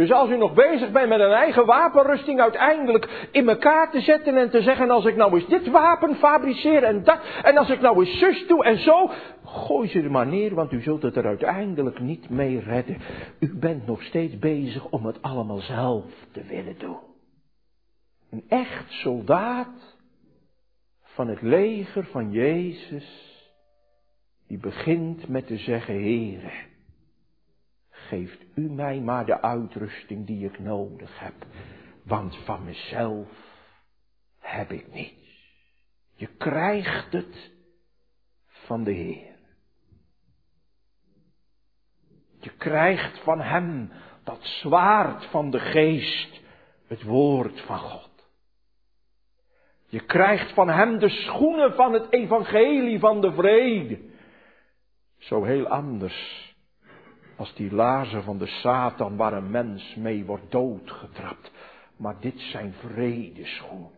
Dus 0.00 0.12
als 0.12 0.30
u 0.30 0.36
nog 0.36 0.54
bezig 0.54 0.90
bent 0.90 1.08
met 1.08 1.20
een 1.20 1.32
eigen 1.32 1.66
wapenrusting 1.66 2.40
uiteindelijk 2.40 3.28
in 3.30 3.48
elkaar 3.48 3.90
te 3.90 4.00
zetten 4.00 4.36
en 4.36 4.50
te 4.50 4.62
zeggen 4.62 4.90
als 4.90 5.04
ik 5.04 5.16
nou 5.16 5.34
eens 5.34 5.46
dit 5.46 5.66
wapen 5.70 6.14
fabriceer 6.14 6.82
en 6.82 7.04
dat 7.04 7.20
en 7.42 7.56
als 7.56 7.70
ik 7.70 7.80
nou 7.80 8.04
eens 8.04 8.18
zus 8.18 8.46
doe 8.46 8.64
en 8.64 8.78
zo, 8.78 9.10
gooi 9.44 9.88
ze 9.88 10.00
er 10.00 10.10
maar 10.10 10.26
neer 10.26 10.54
want 10.54 10.72
u 10.72 10.82
zult 10.82 11.02
het 11.02 11.16
er 11.16 11.26
uiteindelijk 11.26 12.00
niet 12.00 12.30
mee 12.30 12.60
redden. 12.60 12.96
U 13.38 13.58
bent 13.58 13.86
nog 13.86 14.02
steeds 14.02 14.38
bezig 14.38 14.88
om 14.88 15.06
het 15.06 15.22
allemaal 15.22 15.60
zelf 15.60 16.04
te 16.32 16.42
willen 16.42 16.78
doen. 16.78 16.98
Een 18.30 18.44
echt 18.48 18.90
soldaat 18.92 19.96
van 21.02 21.28
het 21.28 21.42
leger 21.42 22.04
van 22.04 22.30
Jezus, 22.30 23.38
die 24.46 24.58
begint 24.58 25.28
met 25.28 25.46
te 25.46 25.56
zeggen, 25.56 25.94
Heere, 25.94 26.52
geeft 27.90 28.39
u 28.54 28.70
mij 28.70 29.00
maar 29.00 29.26
de 29.26 29.42
uitrusting 29.42 30.26
die 30.26 30.44
ik 30.44 30.58
nodig 30.58 31.18
heb, 31.18 31.34
want 32.04 32.36
van 32.36 32.64
mezelf 32.64 33.28
heb 34.38 34.72
ik 34.72 34.92
niets. 34.92 35.18
Je 36.14 36.26
krijgt 36.26 37.12
het 37.12 37.52
van 38.46 38.84
de 38.84 38.92
Heer. 38.92 39.38
Je 42.40 42.50
krijgt 42.56 43.18
van 43.22 43.40
Hem 43.40 43.90
dat 44.24 44.40
zwaard 44.42 45.24
van 45.24 45.50
de 45.50 45.58
geest, 45.58 46.40
het 46.86 47.02
woord 47.02 47.60
van 47.60 47.78
God. 47.78 48.10
Je 49.90 50.00
krijgt 50.00 50.54
van 50.54 50.68
hem 50.68 50.98
de 50.98 51.08
schoenen 51.08 51.74
van 51.74 51.92
het 51.92 52.12
evangelie 52.12 52.98
van 52.98 53.20
de 53.20 53.32
vrede. 53.32 53.98
Zo 55.18 55.44
heel 55.44 55.66
anders 55.66 56.49
als 57.40 57.54
die 57.54 57.74
lazen 57.74 58.22
van 58.22 58.38
de 58.38 58.46
Satan 58.46 59.16
waar 59.16 59.32
een 59.32 59.50
mens 59.50 59.94
mee 59.94 60.24
wordt 60.24 60.50
doodgetrapt. 60.50 61.50
Maar 61.96 62.16
dit 62.20 62.40
zijn 62.40 62.74
vredeschoenen. 62.78 63.90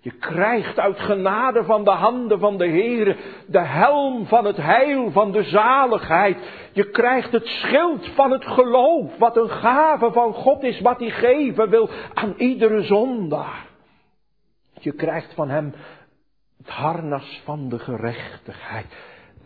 Je 0.00 0.10
krijgt 0.10 0.78
uit 0.78 1.00
genade 1.00 1.64
van 1.64 1.84
de 1.84 1.90
handen 1.90 2.38
van 2.38 2.58
de 2.58 2.66
Heer 2.66 3.16
de 3.46 3.60
helm 3.60 4.26
van 4.26 4.44
het 4.44 4.56
heil, 4.56 5.10
van 5.10 5.32
de 5.32 5.42
zaligheid. 5.42 6.38
Je 6.72 6.90
krijgt 6.90 7.32
het 7.32 7.46
schild 7.46 8.08
van 8.08 8.30
het 8.30 8.44
geloof, 8.46 9.18
wat 9.18 9.36
een 9.36 9.50
gave 9.50 10.12
van 10.12 10.32
God 10.32 10.62
is, 10.62 10.80
wat 10.80 10.98
hij 10.98 11.10
geven 11.10 11.70
wil 11.70 11.90
aan 12.14 12.34
iedere 12.36 12.82
zondaar. 12.82 13.66
Je 14.80 14.92
krijgt 14.92 15.34
van 15.34 15.48
hem 15.48 15.74
het 16.56 16.68
harnas 16.68 17.40
van 17.44 17.68
de 17.68 17.78
gerechtigheid. 17.78 18.96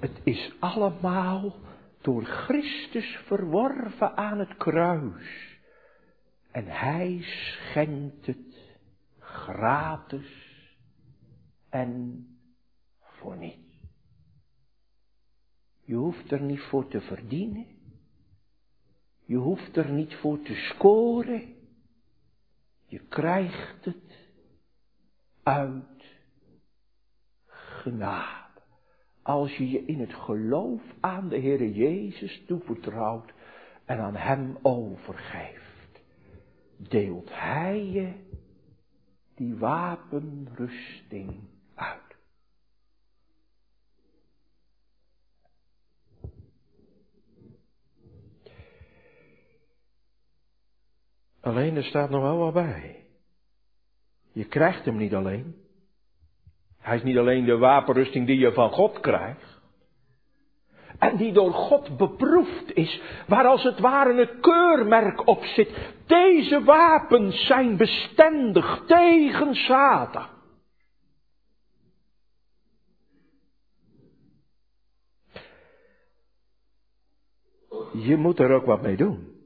Het 0.00 0.20
is 0.24 0.52
allemaal 0.58 1.54
door 2.00 2.24
Christus 2.24 3.16
verworven 3.26 4.16
aan 4.16 4.38
het 4.38 4.56
kruis. 4.56 5.58
En 6.50 6.66
hij 6.66 7.18
schenkt 7.22 8.26
het 8.26 8.76
gratis 9.18 10.46
en 11.68 12.26
voor 13.00 13.36
niets. 13.36 13.68
Je 15.84 15.94
hoeft 15.94 16.32
er 16.32 16.40
niet 16.40 16.60
voor 16.60 16.88
te 16.88 17.00
verdienen. 17.00 17.66
Je 19.24 19.36
hoeft 19.36 19.76
er 19.76 19.90
niet 19.90 20.14
voor 20.14 20.42
te 20.42 20.54
scoren. 20.54 21.54
Je 22.86 22.98
krijgt 22.98 23.84
het 23.84 24.18
uit 25.42 26.04
genade. 27.46 28.37
Als 29.28 29.56
je 29.56 29.70
je 29.70 29.84
in 29.84 30.00
het 30.00 30.14
geloof 30.14 30.82
aan 31.00 31.28
de 31.28 31.40
Heere 31.40 31.72
Jezus 31.72 32.44
toevertrouwt 32.46 33.32
en 33.84 33.98
aan 33.98 34.16
Hem 34.16 34.58
overgeeft, 34.62 36.02
deelt 36.76 37.28
Hij 37.32 37.84
je 37.84 38.12
die 39.34 39.56
wapenrusting 39.56 41.40
uit. 41.74 42.16
Alleen 51.40 51.76
er 51.76 51.84
staat 51.84 52.10
nog 52.10 52.22
wel 52.22 52.38
wat 52.38 52.52
bij. 52.52 53.06
Je 54.32 54.44
krijgt 54.44 54.84
hem 54.84 54.96
niet 54.96 55.14
alleen. 55.14 55.57
Hij 56.88 56.96
is 56.96 57.02
niet 57.02 57.18
alleen 57.18 57.44
de 57.44 57.58
wapenrusting 57.58 58.26
die 58.26 58.38
je 58.38 58.52
van 58.52 58.70
God 58.70 59.00
krijgt. 59.00 59.60
En 60.98 61.16
die 61.16 61.32
door 61.32 61.52
God 61.52 61.96
beproefd 61.96 62.74
is, 62.74 63.02
waar 63.26 63.44
als 63.46 63.62
het 63.62 63.78
ware 63.78 64.20
een 64.20 64.40
keurmerk 64.40 65.26
op 65.26 65.44
zit. 65.44 65.94
Deze 66.06 66.64
wapens 66.64 67.46
zijn 67.46 67.76
bestendig 67.76 68.82
tegen 68.86 69.54
Satan. 69.54 70.26
Je 77.92 78.16
moet 78.16 78.38
er 78.38 78.50
ook 78.50 78.66
wat 78.66 78.82
mee 78.82 78.96
doen. 78.96 79.36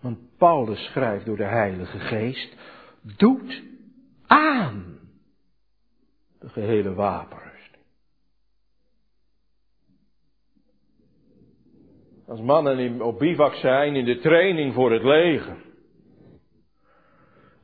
Want 0.00 0.36
Paulus 0.36 0.84
schrijft 0.84 1.24
door 1.24 1.36
de 1.36 1.44
Heilige 1.44 1.98
Geest, 1.98 2.56
doet 3.02 3.62
aan 4.26 4.98
de 6.40 6.48
gehele 6.48 6.94
wapenrusting. 6.94 7.84
Als 12.26 12.40
mannen 12.40 13.00
op 13.02 13.18
bivak 13.18 13.54
zijn 13.54 13.94
in 13.94 14.04
de 14.04 14.18
training 14.18 14.74
voor 14.74 14.92
het 14.92 15.02
leger. 15.02 15.56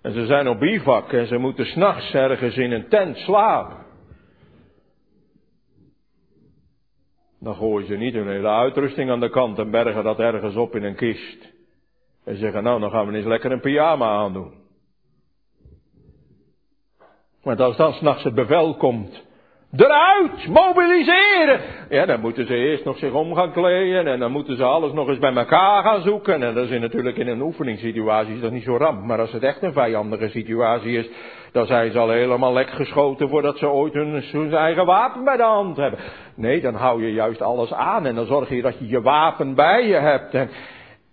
En 0.03 0.13
ze 0.13 0.27
zijn 0.27 0.49
op 0.49 0.59
bivak 0.59 1.13
en 1.13 1.27
ze 1.27 1.37
moeten 1.37 1.67
s'nachts 1.67 2.15
ergens 2.15 2.57
in 2.57 2.73
een 2.73 2.89
tent 2.89 3.17
slapen. 3.17 3.85
Dan 7.41 7.55
gooien 7.55 7.87
ze 7.87 7.95
niet 7.95 8.15
hun 8.15 8.29
hele 8.29 8.49
uitrusting 8.49 9.11
aan 9.11 9.21
de 9.21 9.31
kant 9.31 9.59
en 9.59 9.71
bergen 9.71 10.05
dat 10.05 10.19
ergens 10.19 10.57
op 10.57 10.75
in 10.75 10.83
een 10.83 10.97
kist. 10.97 11.53
En 12.25 12.37
zeggen, 12.37 12.63
nou, 12.63 12.81
dan 12.81 12.91
gaan 12.91 13.07
we 13.07 13.17
eens 13.17 13.27
lekker 13.27 13.53
een 13.53 13.61
pyjama 13.61 14.07
aandoen. 14.07 14.64
Maar 17.45 17.63
als 17.63 17.77
dan 17.77 17.93
s'nachts 17.93 18.25
het 18.25 18.35
bevel 18.35 18.75
komt, 18.75 19.25
eruit, 19.77 20.49
mobiliseren. 20.49 21.61
Ja, 21.89 22.07
dan 22.07 22.21
moeten 22.21 22.47
ze 22.47 22.55
eerst 22.55 22.85
nog 22.85 22.99
zich 22.99 23.13
om 23.13 23.35
gaan 23.35 23.53
kleden 23.53 24.07
en 24.07 24.19
dan 24.19 24.33
moeten 24.33 24.57
ze 24.57 24.65
alles 24.65 24.93
nog 24.93 25.09
eens 25.09 25.19
bij 25.19 25.35
elkaar 25.35 25.83
gaan 25.83 26.03
zoeken. 26.03 26.43
En 26.43 26.55
dat 26.55 26.71
is 26.71 26.81
natuurlijk 26.81 27.17
in 27.17 27.29
een 27.29 27.41
oefeningssituatie 27.41 28.35
is 28.35 28.41
dat 28.41 28.53
niet 28.53 28.65
zo 28.65 28.77
ramp. 28.77 29.05
Maar 29.05 29.21
als 29.21 29.33
het 29.33 29.43
echt 29.43 29.63
een 29.63 29.73
vijandige 29.73 30.29
situatie 30.29 30.99
is, 30.99 31.09
dan 31.53 31.67
zijn 31.67 31.93
ze 31.93 31.99
al 31.99 32.11
helemaal 32.11 32.53
lek 32.53 32.71
geschoten 32.71 33.29
voordat 33.29 33.59
ze 33.59 33.69
ooit 33.69 33.93
hun, 33.93 34.23
hun 34.33 34.55
eigen 34.55 34.87
wapen 34.87 35.25
bij 35.25 35.37
de 35.37 35.43
hand 35.43 35.77
hebben. 35.77 35.99
Nee, 36.37 36.61
dan 36.61 36.75
hou 36.75 37.05
je 37.05 37.13
juist 37.13 37.43
alles 37.43 37.73
aan 37.73 38.07
en 38.07 38.15
dan 38.15 38.27
zorg 38.27 38.49
je 38.49 38.63
dat 38.63 38.79
je 38.79 38.89
je 38.89 39.01
wapen 39.01 39.55
bij 39.55 39.87
je 39.87 39.95
hebt. 39.95 40.35
En 40.35 40.51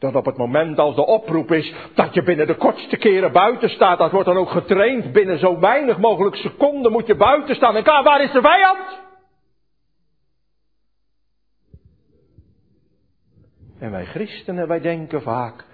dat 0.02 0.16
op 0.16 0.26
het 0.26 0.38
moment 0.38 0.80
als 0.80 0.96
de 0.96 1.06
oproep 1.06 1.52
is 1.52 1.74
dat 1.94 2.14
je 2.14 2.24
binnen 2.24 2.48
de 2.48 2.56
kortste 2.56 2.98
keren 2.98 3.32
buiten 3.32 3.70
staat, 3.70 3.98
dat 3.98 4.12
wordt 4.12 4.28
dan 4.28 4.38
ook 4.38 4.50
getraind. 4.50 5.12
Binnen 5.12 5.40
zo 5.40 5.60
weinig 5.60 5.98
mogelijk 5.98 6.36
seconden 6.36 6.92
moet 6.92 7.08
je 7.08 7.16
buiten 7.16 7.56
staan. 7.56 7.76
En 7.76 7.84
klaar, 7.84 8.04
waar 8.04 8.24
is 8.24 8.32
de 8.32 8.42
vijand? 8.42 9.00
En 13.80 13.92
wij 13.92 14.06
christenen, 14.06 14.68
wij 14.68 14.80
denken 14.80 15.22
vaak, 15.22 15.66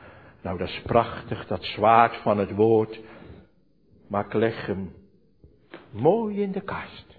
nou 0.41 0.57
dat 0.57 0.67
is 0.67 0.81
prachtig, 0.85 1.47
dat 1.47 1.63
zwaard 1.63 2.15
van 2.15 2.37
het 2.37 2.55
woord. 2.55 2.99
Maar 4.09 4.25
ik 4.25 4.33
leg 4.33 4.65
hem 4.65 4.93
mooi 5.91 6.41
in 6.41 6.51
de 6.51 6.61
kast. 6.61 7.17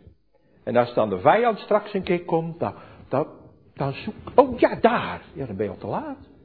En 0.64 0.77
als 0.77 0.94
dan 0.94 1.09
de 1.09 1.21
vijand 1.21 1.59
straks 1.59 1.94
een 1.94 2.03
keer 2.03 2.25
komt, 2.25 2.61
dan, 2.61 2.75
dan, 3.09 3.27
dan 3.75 3.92
zoek, 3.92 4.14
oh 4.35 4.59
ja, 4.59 4.75
daar. 4.75 5.23
Ja, 5.33 5.47
dan 5.47 5.57
ben 5.57 5.66
je 5.66 5.73
al 5.73 5.79
te 5.79 5.87
laat. 5.87 6.37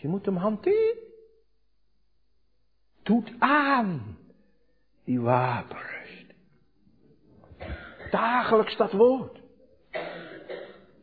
Je 0.00 0.08
moet 0.08 0.24
hem 0.24 0.36
hanteren. 0.36 0.98
Doet 3.02 3.32
aan 3.38 4.18
die 5.04 5.20
wapenrust. 5.20 6.34
Dagelijks 8.10 8.76
dat 8.76 8.92
woord. 8.92 9.40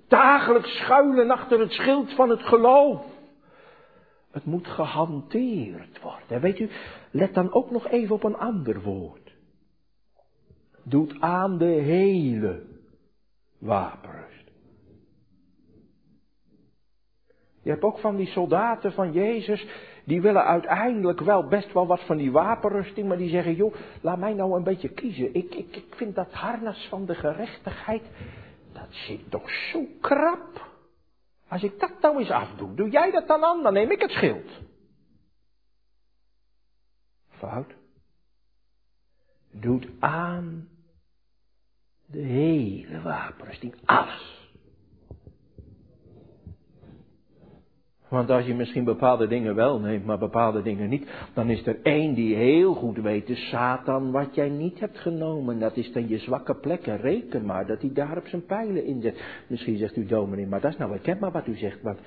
Dagelijks 0.07 0.77
schuilen 0.77 1.31
achter 1.31 1.59
het 1.59 1.71
schild 1.71 2.13
van 2.13 2.29
het 2.29 2.41
geloof. 2.41 3.05
Het 4.31 4.45
moet 4.45 4.67
gehanteerd 4.67 6.01
worden. 6.01 6.27
En 6.29 6.41
weet 6.41 6.59
u, 6.59 6.69
let 7.11 7.33
dan 7.33 7.53
ook 7.53 7.71
nog 7.71 7.87
even 7.87 8.15
op 8.15 8.23
een 8.23 8.37
ander 8.37 8.81
woord. 8.81 9.35
Doet 10.83 11.19
aan 11.19 11.57
de 11.57 11.65
hele 11.65 12.65
wapenrust. 13.57 14.36
Je 17.67 17.73
hebt 17.73 17.85
ook 17.85 17.99
van 17.99 18.15
die 18.15 18.27
soldaten 18.27 18.93
van 18.93 19.11
Jezus, 19.11 19.67
die 20.03 20.21
willen 20.21 20.43
uiteindelijk 20.43 21.19
wel 21.19 21.47
best 21.47 21.73
wel 21.73 21.87
wat 21.87 22.05
van 22.05 22.17
die 22.17 22.31
wapenrusting, 22.31 23.07
maar 23.07 23.17
die 23.17 23.29
zeggen, 23.29 23.55
joh, 23.55 23.75
laat 24.01 24.17
mij 24.17 24.33
nou 24.33 24.55
een 24.55 24.63
beetje 24.63 24.89
kiezen. 24.89 25.33
Ik, 25.33 25.55
ik, 25.55 25.75
ik 25.75 25.95
vind 25.95 26.15
dat 26.15 26.33
harnas 26.33 26.87
van 26.89 27.05
de 27.05 27.15
gerechtigheid, 27.15 28.03
dat 28.73 28.87
zit 28.89 29.31
toch 29.31 29.49
zo 29.49 29.85
krap. 30.01 30.67
Als 31.47 31.63
ik 31.63 31.79
dat 31.79 31.91
nou 32.01 32.19
eens 32.19 32.31
afdoe, 32.31 32.73
doe 32.73 32.89
jij 32.89 33.11
dat 33.11 33.27
dan 33.27 33.43
aan, 33.43 33.63
dan 33.63 33.73
neem 33.73 33.91
ik 33.91 34.01
het 34.01 34.11
schild. 34.11 34.51
Fout. 37.29 37.75
Doet 39.51 39.87
aan 39.99 40.69
de 42.05 42.21
hele 42.21 43.01
wapenrusting, 43.01 43.75
alles. 43.85 44.36
Want 48.09 48.29
als 48.29 48.45
je 48.45 48.53
misschien 48.53 48.83
bepaalde 48.83 49.27
dingen 49.27 49.55
wel 49.55 49.79
neemt, 49.79 50.05
maar 50.05 50.17
bepaalde 50.17 50.61
dingen 50.61 50.89
niet, 50.89 51.07
dan 51.33 51.49
is 51.49 51.67
er 51.67 51.79
één 51.83 52.13
die 52.13 52.35
heel 52.35 52.73
goed 52.73 52.97
weet, 52.97 53.27
de 53.27 53.35
Satan, 53.35 54.11
wat 54.11 54.35
jij 54.35 54.49
niet 54.49 54.79
hebt 54.79 54.97
genomen. 54.97 55.59
Dat 55.59 55.77
is 55.77 55.91
dan 55.91 56.07
je 56.07 56.17
zwakke 56.17 56.55
plekken. 56.55 56.97
Reken 56.97 57.45
maar 57.45 57.67
dat 57.67 57.81
hij 57.81 57.93
daar 57.93 58.17
op 58.17 58.27
zijn 58.27 58.45
pijlen 58.45 58.85
inzet. 58.85 59.21
Misschien 59.47 59.77
zegt 59.77 59.95
u 59.95 60.05
dominee, 60.05 60.47
maar 60.47 60.61
dat 60.61 60.71
is 60.71 60.77
nou, 60.77 60.99
ik 61.01 61.19
maar 61.19 61.31
wat 61.31 61.47
u 61.47 61.57
zegt, 61.57 61.81
want 61.81 61.99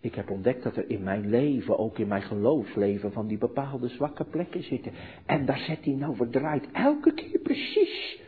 ik 0.00 0.14
heb 0.14 0.30
ontdekt 0.30 0.62
dat 0.62 0.76
er 0.76 0.90
in 0.90 1.02
mijn 1.02 1.28
leven, 1.28 1.78
ook 1.78 1.98
in 1.98 2.08
mijn 2.08 2.22
geloofsleven, 2.22 3.12
van 3.12 3.26
die 3.26 3.38
bepaalde 3.38 3.88
zwakke 3.88 4.24
plekken 4.24 4.62
zitten. 4.62 4.92
En 5.26 5.46
daar 5.46 5.58
zet 5.58 5.84
hij 5.84 5.94
nou 5.94 6.16
verdraaid 6.16 6.68
elke 6.72 7.14
keer 7.14 7.38
precies 7.38 8.20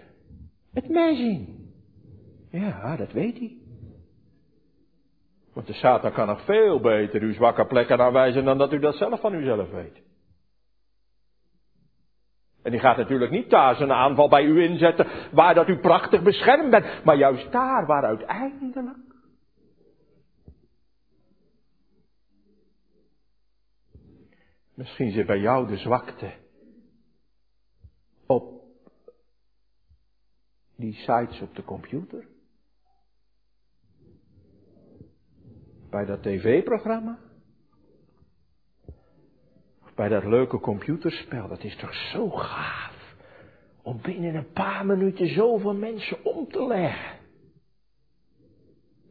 het 0.72 0.88
mes 0.88 1.18
in. 1.18 1.70
Ja, 2.50 2.96
dat 2.96 3.12
weet 3.12 3.38
hij. 3.38 3.61
Want 5.52 5.66
de 5.66 5.72
Satan 5.72 6.12
kan 6.12 6.26
nog 6.26 6.44
veel 6.44 6.80
beter 6.80 7.20
uw 7.20 7.32
zwakke 7.32 7.66
plekken 7.66 8.00
aanwijzen 8.00 8.44
dan 8.44 8.58
dat 8.58 8.72
u 8.72 8.78
dat 8.78 8.94
zelf 8.94 9.20
van 9.20 9.34
uzelf 9.34 9.70
weet. 9.70 10.02
En 12.62 12.70
die 12.70 12.80
gaat 12.80 12.96
natuurlijk 12.96 13.30
niet 13.30 13.50
daar 13.50 13.74
zijn 13.74 13.92
aanval 13.92 14.28
bij 14.28 14.44
u 14.44 14.62
inzetten 14.62 15.06
waar 15.32 15.54
dat 15.54 15.68
u 15.68 15.78
prachtig 15.78 16.22
beschermd 16.22 16.70
bent, 16.70 17.04
maar 17.04 17.16
juist 17.16 17.52
daar 17.52 17.86
waar 17.86 18.04
uiteindelijk 18.04 19.10
Misschien 24.74 25.10
zit 25.10 25.26
bij 25.26 25.38
jou 25.38 25.66
de 25.66 25.76
zwakte 25.76 26.32
op 28.26 28.62
die 30.76 30.94
sites 30.94 31.40
op 31.40 31.54
de 31.54 31.64
computer. 31.64 32.31
Bij 35.92 36.04
dat 36.04 36.22
tv-programma? 36.22 37.18
Of 39.82 39.94
bij 39.94 40.08
dat 40.08 40.24
leuke 40.24 40.60
computerspel? 40.60 41.48
Dat 41.48 41.64
is 41.64 41.76
toch 41.76 41.94
zo 41.94 42.30
gaaf. 42.30 43.14
Om 43.82 44.00
binnen 44.02 44.34
een 44.34 44.52
paar 44.52 44.86
minuten 44.86 45.26
zoveel 45.26 45.74
mensen 45.74 46.24
om 46.24 46.48
te 46.48 46.66
leggen. 46.66 47.18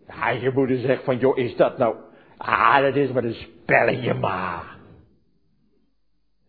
Ja, 0.08 0.30
je 0.30 0.52
moeder 0.52 0.80
zegt 0.80 1.04
van, 1.04 1.18
joh, 1.18 1.38
is 1.38 1.56
dat 1.56 1.78
nou... 1.78 1.96
Ah, 2.38 2.82
dat 2.82 2.96
is 2.96 3.12
maar 3.12 3.24
een 3.24 3.34
spelletje 3.34 4.14
maar. 4.14 4.78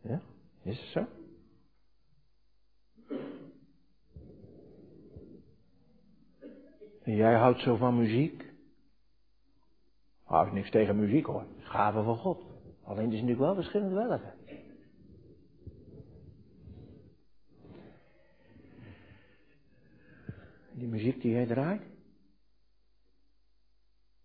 Ja, 0.02 0.20
is 0.62 0.80
het 0.80 0.88
zo? 0.88 1.06
En 7.02 7.16
jij 7.16 7.34
houdt 7.34 7.60
zo 7.60 7.76
van 7.76 7.98
muziek? 7.98 8.51
Nou, 10.32 10.46
is 10.46 10.52
niks 10.52 10.70
tegen 10.70 10.96
muziek 10.96 11.26
hoor. 11.26 11.44
Gaven 11.58 12.04
van 12.04 12.16
God. 12.16 12.42
Alleen 12.84 13.04
het 13.04 13.12
is 13.12 13.20
natuurlijk 13.20 13.46
wel 13.46 13.54
verschillend 13.54 13.92
welke. 13.92 14.20
Die 20.72 20.88
muziek 20.88 21.20
die 21.20 21.32
jij 21.32 21.46
draait. 21.46 21.82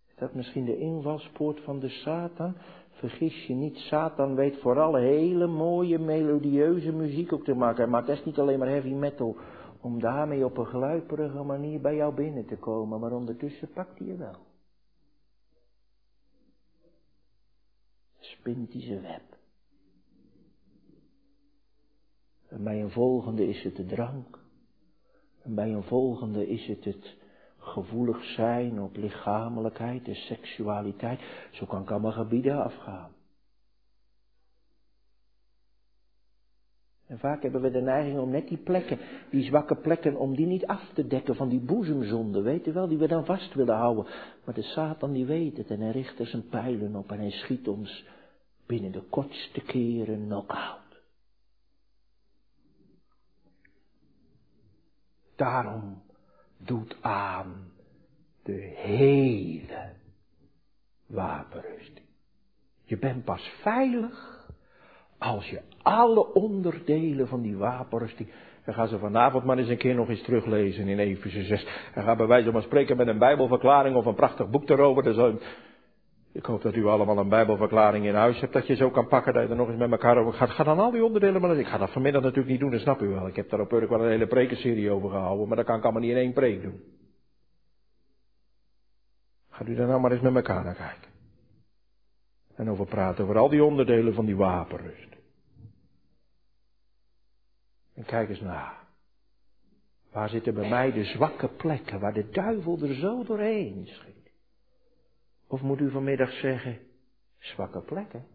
Is 0.08 0.16
dat 0.16 0.34
misschien 0.34 0.66
de 0.66 0.78
invalspoort 0.78 1.62
van 1.62 1.80
de 1.80 1.90
Satan? 1.90 2.56
Vergis 2.90 3.46
je 3.46 3.54
niet, 3.54 3.76
Satan 3.76 4.36
weet 4.36 4.58
vooral 4.58 4.96
hele 4.96 5.48
mooie, 5.48 6.00
melodieuze 6.00 6.92
muziek 6.92 7.34
ook 7.34 7.44
te 7.44 7.54
maken. 7.54 7.90
Maar 7.90 8.02
het 8.02 8.18
is 8.18 8.26
niet 8.26 8.40
alleen 8.40 8.60
maar 8.60 8.68
heavy 8.68 8.94
metal. 8.94 9.36
Om 9.82 10.00
daarmee 10.00 10.46
op 10.46 10.58
een 10.58 10.66
gluiperige 10.66 11.44
manier 11.44 11.82
bij 11.82 11.96
jou 11.96 12.14
binnen 12.14 12.46
te 12.46 12.58
komen. 12.58 13.00
Maar 13.00 13.12
ondertussen 13.12 13.70
pakt 13.74 14.00
hij 14.00 14.08
je 14.08 14.16
wel. 14.16 14.47
Spint 18.40 18.74
hij 18.74 19.02
web. 19.02 19.38
En 22.48 22.64
bij 22.64 22.82
een 22.82 22.92
volgende 22.92 23.48
is 23.48 23.64
het 23.64 23.76
de 23.76 23.86
drank. 23.86 24.40
En 25.44 25.56
bij 25.56 25.74
een 25.74 25.84
volgende 25.84 26.48
is 26.48 26.68
het 26.68 26.84
het 26.84 27.16
gevoelig 27.58 28.24
zijn 28.24 28.82
op 28.82 28.96
lichamelijkheid, 28.96 30.06
de 30.06 30.16
seksualiteit. 30.16 31.20
Zo 31.52 31.66
kan 31.66 31.82
ik 31.82 31.92
allemaal 31.92 32.12
gebieden 32.12 32.64
afgaan. 32.64 33.12
En 37.08 37.20
vaak 37.20 37.42
hebben 37.42 37.62
we 37.62 37.72
de 37.72 37.82
neiging 37.82 38.20
om 38.20 38.30
net 38.30 38.48
die 38.48 38.58
plekken, 38.58 39.00
die 39.30 39.44
zwakke 39.44 39.76
plekken, 39.76 40.16
om 40.16 40.36
die 40.36 40.46
niet 40.46 40.66
af 40.66 40.92
te 40.94 41.08
dekken 41.08 41.36
van 41.36 41.50
die 41.50 41.60
boezemzonde, 41.60 42.42
weet 42.42 42.68
u 42.68 42.74
wel, 42.74 42.88
die 42.88 42.98
we 42.98 43.08
dan 43.08 43.26
vast 43.26 43.54
willen 43.54 43.76
houden. 43.76 44.06
Maar 44.46 44.54
de 44.54 44.62
Satan 44.62 45.14
die 45.14 45.26
weet 45.26 45.58
het 45.58 45.70
en 45.70 45.82
hij 45.82 45.92
richt 45.92 46.20
er 46.20 46.28
zijn 46.28 46.48
pijlen 46.48 46.96
op 46.96 47.12
en 47.12 47.20
hij 47.20 47.32
schiet 47.32 47.68
ons 47.68 48.06
binnen 48.68 48.92
de 48.92 49.02
kortste 49.02 49.62
keren 49.62 50.26
knock-out. 50.26 51.02
Daarom 55.36 56.02
doet 56.58 56.98
aan 57.02 57.72
de 58.44 58.74
hele 58.76 59.94
wapenrusting. 61.06 62.06
Je 62.84 62.98
bent 62.98 63.24
pas 63.24 63.52
veilig 63.62 64.48
als 65.18 65.50
je 65.50 65.62
alle 65.82 66.34
onderdelen 66.34 67.28
van 67.28 67.42
die 67.42 67.58
wapenrusting. 67.58 68.30
En 68.64 68.74
ga 68.74 68.86
ze 68.86 69.00
vanavond 69.00 69.44
maar 69.44 69.58
eens 69.58 69.70
een 69.70 69.78
keer 69.78 69.96
nog 69.96 70.10
eens 70.10 70.22
teruglezen 70.22 70.88
in 70.88 71.00
Efeze 71.00 71.44
6. 71.44 71.68
En 71.94 72.04
ga 72.04 72.16
bij 72.16 72.28
wijze 72.28 72.52
van 72.52 72.62
spreken 72.62 72.98
met 72.98 73.08
een 73.08 73.18
Bijbelverklaring 73.18 73.96
of 73.96 74.06
een 74.06 74.16
prachtig 74.16 74.50
boek 74.50 74.70
erover. 74.70 75.04
Dus 75.04 75.36
ik 76.38 76.46
hoop 76.46 76.62
dat 76.62 76.76
u 76.76 76.86
allemaal 76.86 77.18
een 77.18 77.30
Bijbelverklaring 77.30 78.06
in 78.06 78.16
huis 78.16 78.40
hebt, 78.40 78.54
dat 78.54 78.68
je 78.68 78.76
zo 78.76 78.90
kan 78.90 79.08
pakken, 79.08 79.34
dat 79.34 79.44
je 79.44 79.50
er 79.50 79.56
nog 79.56 79.68
eens 79.68 79.78
met 79.78 79.92
elkaar 79.92 80.18
over 80.18 80.34
gaat. 80.34 80.50
Ga 80.50 80.64
dan 80.64 80.80
al 80.80 80.92
die 80.92 81.04
onderdelen 81.04 81.42
maar 81.42 81.60
Ik 81.60 81.68
ga 81.68 81.78
dat 81.78 81.92
vanmiddag 81.92 82.22
natuurlijk 82.22 82.50
niet 82.50 82.60
doen, 82.60 82.72
dat 82.72 82.80
snap 82.80 83.02
u 83.02 83.08
wel. 83.08 83.28
Ik 83.28 83.36
heb 83.36 83.50
daar 83.50 83.60
op 83.60 83.72
Urk 83.72 83.90
wel 83.90 84.02
een 84.02 84.10
hele 84.10 84.28
prekenserie 84.28 84.92
over 84.92 85.10
gehouden, 85.10 85.48
maar 85.48 85.58
dat 85.58 85.66
kan 85.66 85.78
ik 85.78 85.84
allemaal 85.84 86.02
niet 86.02 86.12
in 86.12 86.18
één 86.18 86.34
preek 86.34 86.62
doen. 86.62 86.82
Gaat 89.50 89.68
u 89.68 89.76
daar 89.76 89.88
nou 89.88 90.02
maar 90.02 90.12
eens 90.12 90.22
met 90.22 90.36
elkaar 90.36 90.64
naar 90.64 90.76
kijken. 90.76 91.12
En 92.56 92.70
over 92.70 92.86
praten, 92.86 93.24
over 93.24 93.38
al 93.38 93.50
die 93.50 93.64
onderdelen 93.64 94.14
van 94.14 94.26
die 94.26 94.36
wapenrust. 94.36 95.16
En 97.94 98.06
kijk 98.06 98.30
eens 98.30 98.42
na. 98.42 98.74
Waar 100.12 100.30
zitten 100.30 100.54
bij 100.54 100.70
mij 100.70 100.92
de 100.92 101.04
zwakke 101.04 101.48
plekken, 101.48 102.00
waar 102.00 102.14
de 102.14 102.30
duivel 102.30 102.80
er 102.82 102.94
zo 102.94 103.24
doorheen 103.24 103.88
schiet? 103.88 104.17
Of 105.48 105.62
moet 105.62 105.80
u 105.80 105.92
vanmiddag 105.92 106.32
zeggen, 106.32 106.78
zwakke 107.38 107.82
plekken? 107.82 108.26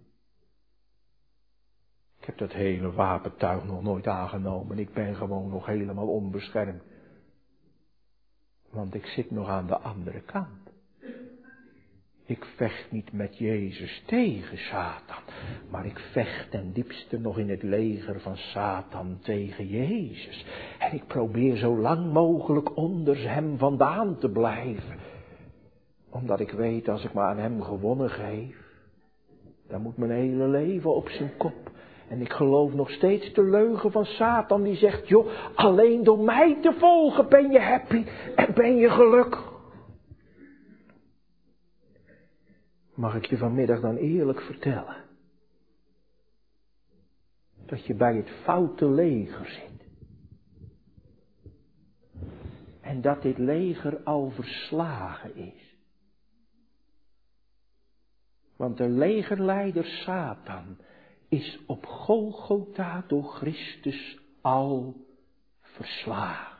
Ik 2.18 2.28
heb 2.28 2.38
dat 2.38 2.52
hele 2.52 2.92
wapentuig 2.92 3.64
nog 3.64 3.82
nooit 3.82 4.06
aangenomen. 4.06 4.78
Ik 4.78 4.92
ben 4.92 5.14
gewoon 5.14 5.48
nog 5.48 5.66
helemaal 5.66 6.08
onbeschermd. 6.08 6.82
Want 8.70 8.94
ik 8.94 9.06
zit 9.06 9.30
nog 9.30 9.48
aan 9.48 9.66
de 9.66 9.78
andere 9.78 10.20
kant. 10.20 10.70
Ik 12.24 12.44
vecht 12.44 12.90
niet 12.90 13.12
met 13.12 13.38
Jezus 13.38 14.02
tegen 14.06 14.58
Satan, 14.58 15.22
maar 15.70 15.86
ik 15.86 15.98
vecht 15.98 16.50
ten 16.50 16.72
diepste 16.72 17.18
nog 17.18 17.38
in 17.38 17.48
het 17.50 17.62
leger 17.62 18.20
van 18.20 18.36
Satan 18.36 19.18
tegen 19.22 19.66
Jezus. 19.66 20.46
En 20.78 20.94
ik 20.94 21.06
probeer 21.06 21.56
zo 21.56 21.78
lang 21.78 22.12
mogelijk 22.12 22.76
onder 22.76 23.30
hem 23.30 23.58
vandaan 23.58 24.18
te 24.18 24.30
blijven 24.30 24.98
omdat 26.12 26.40
ik 26.40 26.50
weet, 26.50 26.88
als 26.88 27.04
ik 27.04 27.14
me 27.14 27.20
aan 27.20 27.38
hem 27.38 27.62
gewonnen 27.62 28.10
geef, 28.10 28.56
dan 29.68 29.82
moet 29.82 29.96
mijn 29.96 30.10
hele 30.10 30.48
leven 30.48 30.94
op 30.94 31.08
zijn 31.08 31.36
kop. 31.36 31.70
En 32.08 32.20
ik 32.20 32.32
geloof 32.32 32.72
nog 32.72 32.90
steeds 32.90 33.32
de 33.32 33.42
leugen 33.42 33.92
van 33.92 34.04
Satan 34.04 34.62
die 34.62 34.76
zegt, 34.76 35.08
joh, 35.08 35.28
alleen 35.54 36.04
door 36.04 36.18
mij 36.18 36.58
te 36.60 36.72
volgen 36.78 37.28
ben 37.28 37.50
je 37.50 37.60
happy 37.60 38.04
en 38.36 38.54
ben 38.54 38.76
je 38.76 38.90
gelukkig. 38.90 39.50
Mag 42.94 43.14
ik 43.14 43.24
je 43.24 43.36
vanmiddag 43.36 43.80
dan 43.80 43.96
eerlijk 43.96 44.40
vertellen? 44.40 44.96
Dat 47.66 47.86
je 47.86 47.94
bij 47.94 48.16
het 48.16 48.30
foute 48.42 48.90
leger 48.90 49.46
zit. 49.46 49.72
En 52.80 53.00
dat 53.00 53.22
dit 53.22 53.38
leger 53.38 54.00
al 54.04 54.30
verslagen 54.30 55.36
is. 55.36 55.61
Want 58.62 58.76
de 58.76 58.88
legerleider 58.88 59.84
Satan 59.84 60.76
is 61.28 61.60
op 61.66 61.86
Golgotha 61.86 63.04
door 63.06 63.24
Christus 63.24 64.18
al 64.40 64.96
verslagen. 65.60 66.58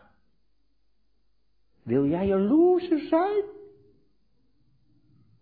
Wil 1.83 2.07
jij 2.07 2.31
een 2.31 2.47
loser 2.47 2.99
zijn? 2.99 3.45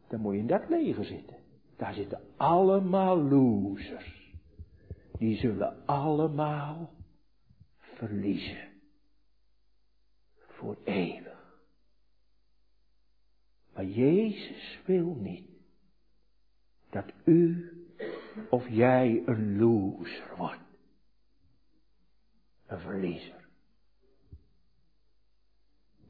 Dan 0.09 0.21
moet 0.21 0.33
je 0.33 0.39
in 0.39 0.47
dat 0.47 0.69
leger 0.69 1.05
zitten. 1.05 1.37
Daar 1.77 1.95
zitten 1.95 2.21
allemaal 2.37 3.23
losers. 3.23 4.35
Die 5.19 5.37
zullen 5.37 5.87
allemaal 5.87 6.95
verliezen. 7.79 8.69
Voor 10.37 10.77
eeuwig. 10.85 11.63
Maar 13.75 13.85
Jezus 13.85 14.81
wil 14.87 15.15
niet 15.15 15.60
dat 16.91 17.05
u 17.25 17.71
of 18.49 18.65
jij 18.69 19.23
een 19.27 19.59
loser 19.59 20.31
wordt. 20.37 20.59
Een 22.67 22.79
verliezer. 22.79 23.39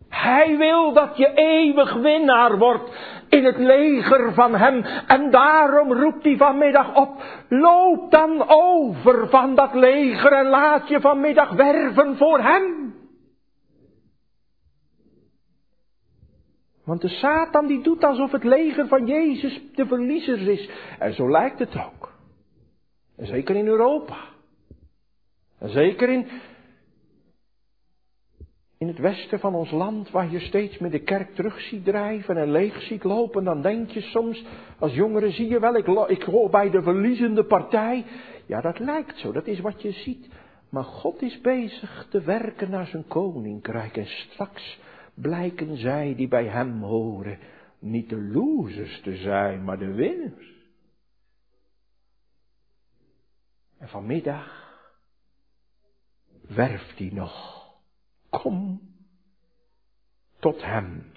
Hij 0.09 0.57
wil 0.57 0.93
dat 0.93 1.16
je 1.16 1.33
eeuwig 1.35 1.93
winnaar 1.93 2.59
wordt 2.59 2.91
in 3.28 3.45
het 3.45 3.59
leger 3.59 4.35
van 4.35 4.55
hem. 4.55 4.85
En 5.07 5.31
daarom 5.31 5.93
roept 5.93 6.24
hij 6.24 6.37
vanmiddag 6.37 6.95
op, 6.95 7.22
loop 7.49 8.11
dan 8.11 8.49
over 8.49 9.28
van 9.28 9.55
dat 9.55 9.74
leger 9.74 10.33
en 10.33 10.47
laat 10.47 10.89
je 10.89 11.01
vanmiddag 11.01 11.51
werven 11.51 12.16
voor 12.16 12.41
hem. 12.41 12.89
Want 16.85 17.01
de 17.01 17.09
Satan 17.09 17.66
die 17.66 17.83
doet 17.83 18.05
alsof 18.05 18.33
het 18.33 18.45
leger 18.45 18.89
van 18.89 19.07
Jezus 19.07 19.61
de 19.74 19.87
verliezer 19.87 20.49
is. 20.49 20.68
En 20.99 21.14
zo 21.14 21.31
lijkt 21.31 21.59
het 21.59 21.76
ook. 21.76 22.12
En 23.16 23.26
zeker 23.26 23.57
in 23.57 23.66
Europa. 23.66 24.16
En 25.59 25.68
zeker 25.68 26.09
in, 26.09 26.26
in 28.78 28.87
het 28.87 28.99
westen 28.99 29.41
van 29.41 29.55
ons 29.55 29.70
land, 29.70 30.11
waar 30.11 30.31
je 30.31 30.41
steeds 30.41 30.78
meer 30.78 30.91
de 30.91 31.03
kerk 31.03 31.35
terug 31.35 31.61
ziet 31.61 31.85
drijven 31.85 32.37
en 32.37 32.51
leeg 32.51 32.83
ziet 32.83 33.05
lopen, 33.05 33.45
dan 33.45 33.62
denk 33.62 33.91
je 33.91 34.01
soms, 34.01 34.45
als 34.78 34.95
jongere 34.95 35.31
zie 35.31 35.49
je 35.49 35.61
wel, 35.61 35.76
ik, 35.76 35.87
ik 35.87 36.51
bij 36.51 36.70
de 36.70 36.83
verliezende 36.83 37.45
partij. 37.45 38.05
Ja, 38.47 38.61
dat 38.61 38.78
lijkt 38.78 39.18
zo, 39.18 39.33
dat 39.33 39.47
is 39.47 39.61
wat 39.61 39.83
je 39.83 39.93
ziet. 39.93 40.28
Maar 40.70 40.85
God 40.85 41.22
is 41.22 41.41
bezig 41.41 42.07
te 42.11 42.20
werken 42.20 42.70
naar 42.70 42.87
zijn 42.87 43.07
koninkrijk 43.07 43.97
en 43.97 44.07
straks 44.07 44.78
blijken 45.21 45.77
zij 45.77 46.14
die 46.14 46.29
bij 46.29 46.47
hem 46.47 46.83
horen 46.83 47.39
niet 47.79 48.09
de 48.09 48.21
losers 48.21 49.01
te 49.01 49.16
zijn, 49.16 49.64
maar 49.64 49.79
de 49.79 49.93
winners. 49.93 50.59
En 53.79 53.89
vanmiddag 53.89 54.79
werft 56.49 56.99
hij 56.99 57.11
nog. 57.12 57.64
Kom 58.31 58.81
tot 60.39 60.64
hem. 60.64 61.12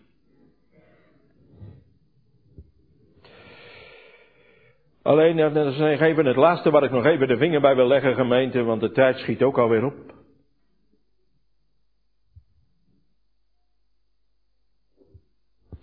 Alleen, 5.01 5.36
dat 5.54 5.74
is 5.74 5.80
even 5.80 6.26
het 6.26 6.36
laatste 6.36 6.70
waar 6.70 6.84
ik 6.84 6.91
nog 6.91 7.06
even 7.06 7.28
de 7.28 7.38
vinger 7.38 7.62
bij 7.62 7.76
wil 7.76 7.88
leggen, 7.88 8.16
gemeente, 8.16 8.64
want 8.64 8.82
de 8.82 8.91
tijd 8.91 9.18
schiet 9.18 9.41
ook 9.41 9.58
alweer 9.58 9.84
op. 9.84 10.22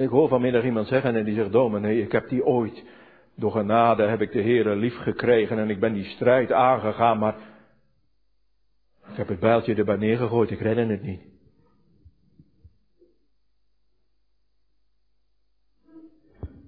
Ik 0.00 0.08
hoor 0.08 0.28
vanmiddag 0.28 0.64
iemand 0.64 0.86
zeggen 0.86 1.16
en 1.16 1.24
die 1.24 1.34
zegt, 1.34 1.52
dominee, 1.52 2.02
ik 2.02 2.12
heb 2.12 2.28
die 2.28 2.44
ooit, 2.44 2.84
door 3.34 3.50
genade 3.50 4.02
heb 4.02 4.20
ik 4.20 4.32
de 4.32 4.42
Heere 4.42 4.76
lief 4.76 4.96
gekregen 4.96 5.58
en 5.58 5.70
ik 5.70 5.80
ben 5.80 5.92
die 5.92 6.04
strijd 6.04 6.52
aangegaan, 6.52 7.18
maar 7.18 7.34
ik 9.10 9.16
heb 9.16 9.28
het 9.28 9.40
bijltje 9.40 9.74
erbij 9.74 9.96
neergegooid, 9.96 10.50
ik 10.50 10.60
redde 10.60 10.86
het 10.86 11.02
niet. 11.02 11.20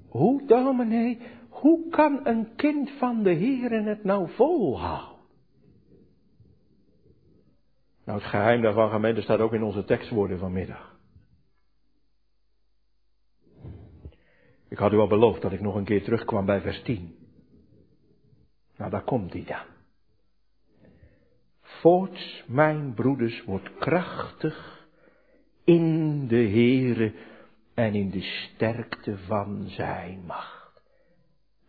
Hoe, 0.09 0.47
dominee, 0.47 1.21
hoe 1.49 1.89
kan 1.91 2.27
een 2.27 2.55
kind 2.57 2.91
van 2.91 3.23
de 3.23 3.35
Heere 3.35 3.83
het 3.83 4.05
nou 4.05 4.31
volhouden? 4.31 5.19
Nou, 8.05 8.19
het 8.19 8.29
geheim 8.29 8.63
daarvan, 8.63 8.91
gemeente, 8.91 9.21
staat 9.21 9.41
ook 9.41 9.53
in 9.53 9.63
onze 9.63 9.85
tekstwoorden 9.85 10.39
vanmiddag. 10.39 10.92
Ik 14.73 14.79
had 14.79 14.93
u 14.93 14.99
al 14.99 15.07
beloofd 15.07 15.43
dat 15.43 15.53
ik 15.53 15.61
nog 15.61 15.75
een 15.75 15.85
keer 15.85 16.03
terugkwam 16.03 16.47
bij 16.47 16.61
vers 16.61 16.83
10. 16.83 17.15
Nou, 18.77 18.91
daar 18.91 19.03
komt 19.03 19.33
hij 19.33 19.45
dan. 19.45 19.67
Voorts, 21.61 22.45
mijn 22.47 22.95
broeders, 22.95 23.45
wordt 23.45 23.75
krachtig 23.79 24.87
in 25.65 26.27
de 26.27 26.37
Heere 26.37 27.13
en 27.75 27.95
in 27.95 28.11
de 28.11 28.21
sterkte 28.21 29.19
van 29.19 29.65
zijn 29.67 30.23
macht. 30.27 30.83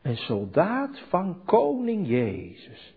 Een 0.01 0.17
soldaat 0.17 0.99
van 1.09 1.41
koning 1.45 2.07
Jezus 2.07 2.95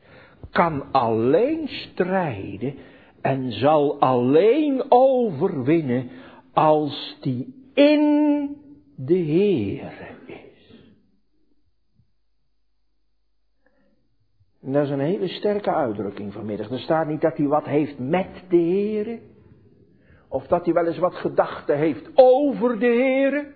kan 0.51 0.93
alleen 0.93 1.69
strijden 1.69 2.75
en 3.23 3.53
zal 3.53 4.01
alleen 4.01 4.85
overwinnen 4.89 6.11
als 6.53 7.17
die 7.21 7.71
in 7.75 8.65
de 8.97 9.19
Heere 9.19 10.17
is. 10.27 10.45
En 14.63 14.73
dat 14.73 14.85
is 14.85 14.91
een 14.91 15.01
hele 15.01 15.29
sterke 15.29 15.75
uitdrukking 15.75 16.33
vanmiddag. 16.33 16.71
Er 16.71 16.79
staat 16.79 17.07
niet 17.07 17.21
dat 17.21 17.37
hij 17.37 17.47
wat 17.47 17.65
heeft 17.65 17.99
met 17.99 18.45
de 18.49 18.57
Heere. 18.57 19.21
Of 20.29 20.47
dat 20.47 20.65
hij 20.65 20.75
wel 20.75 20.87
eens 20.87 20.99
wat 20.99 21.15
gedachten 21.15 21.77
heeft 21.79 22.11
over 22.15 22.79
de 22.79 22.87
Heere. 22.87 23.55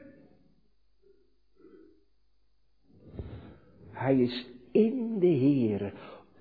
Hij 3.91 4.19
is 4.19 4.51
in 4.73 5.19
de 5.19 5.27
Heere, 5.27 5.93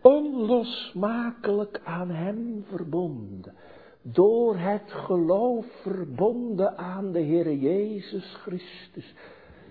onlosmakelijk 0.01 1.81
aan 1.83 2.09
Hem 2.09 2.63
verbonden. 2.67 3.55
Door 4.11 4.57
het 4.57 4.91
geloof 4.91 5.65
verbonden 5.81 6.77
aan 6.77 7.11
de 7.11 7.19
Heere 7.19 7.59
Jezus 7.59 8.35
Christus, 8.35 9.13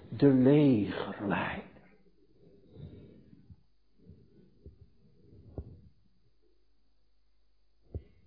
de 0.08 0.28
legerleider. 0.28 1.66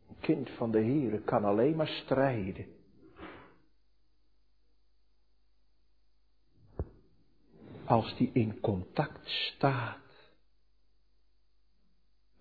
Een 0.08 0.20
kind 0.20 0.50
van 0.50 0.72
de 0.72 0.82
Heere 0.82 1.22
kan 1.22 1.46
alleen 1.46 1.76
maar 1.76 2.02
strijden. 2.04 2.66
Als 7.86 8.18
die 8.18 8.30
in 8.34 8.60
contact 8.60 9.28
staat 9.28 10.00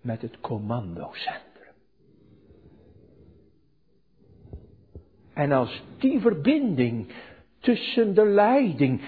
met 0.01 0.23
het 0.23 0.41
commandocentrum. 0.41 1.50
En 5.41 5.53
als 5.53 5.83
die 5.99 6.21
verbinding 6.21 7.07
tussen 7.59 8.15
de 8.15 8.25
leiding 8.25 9.01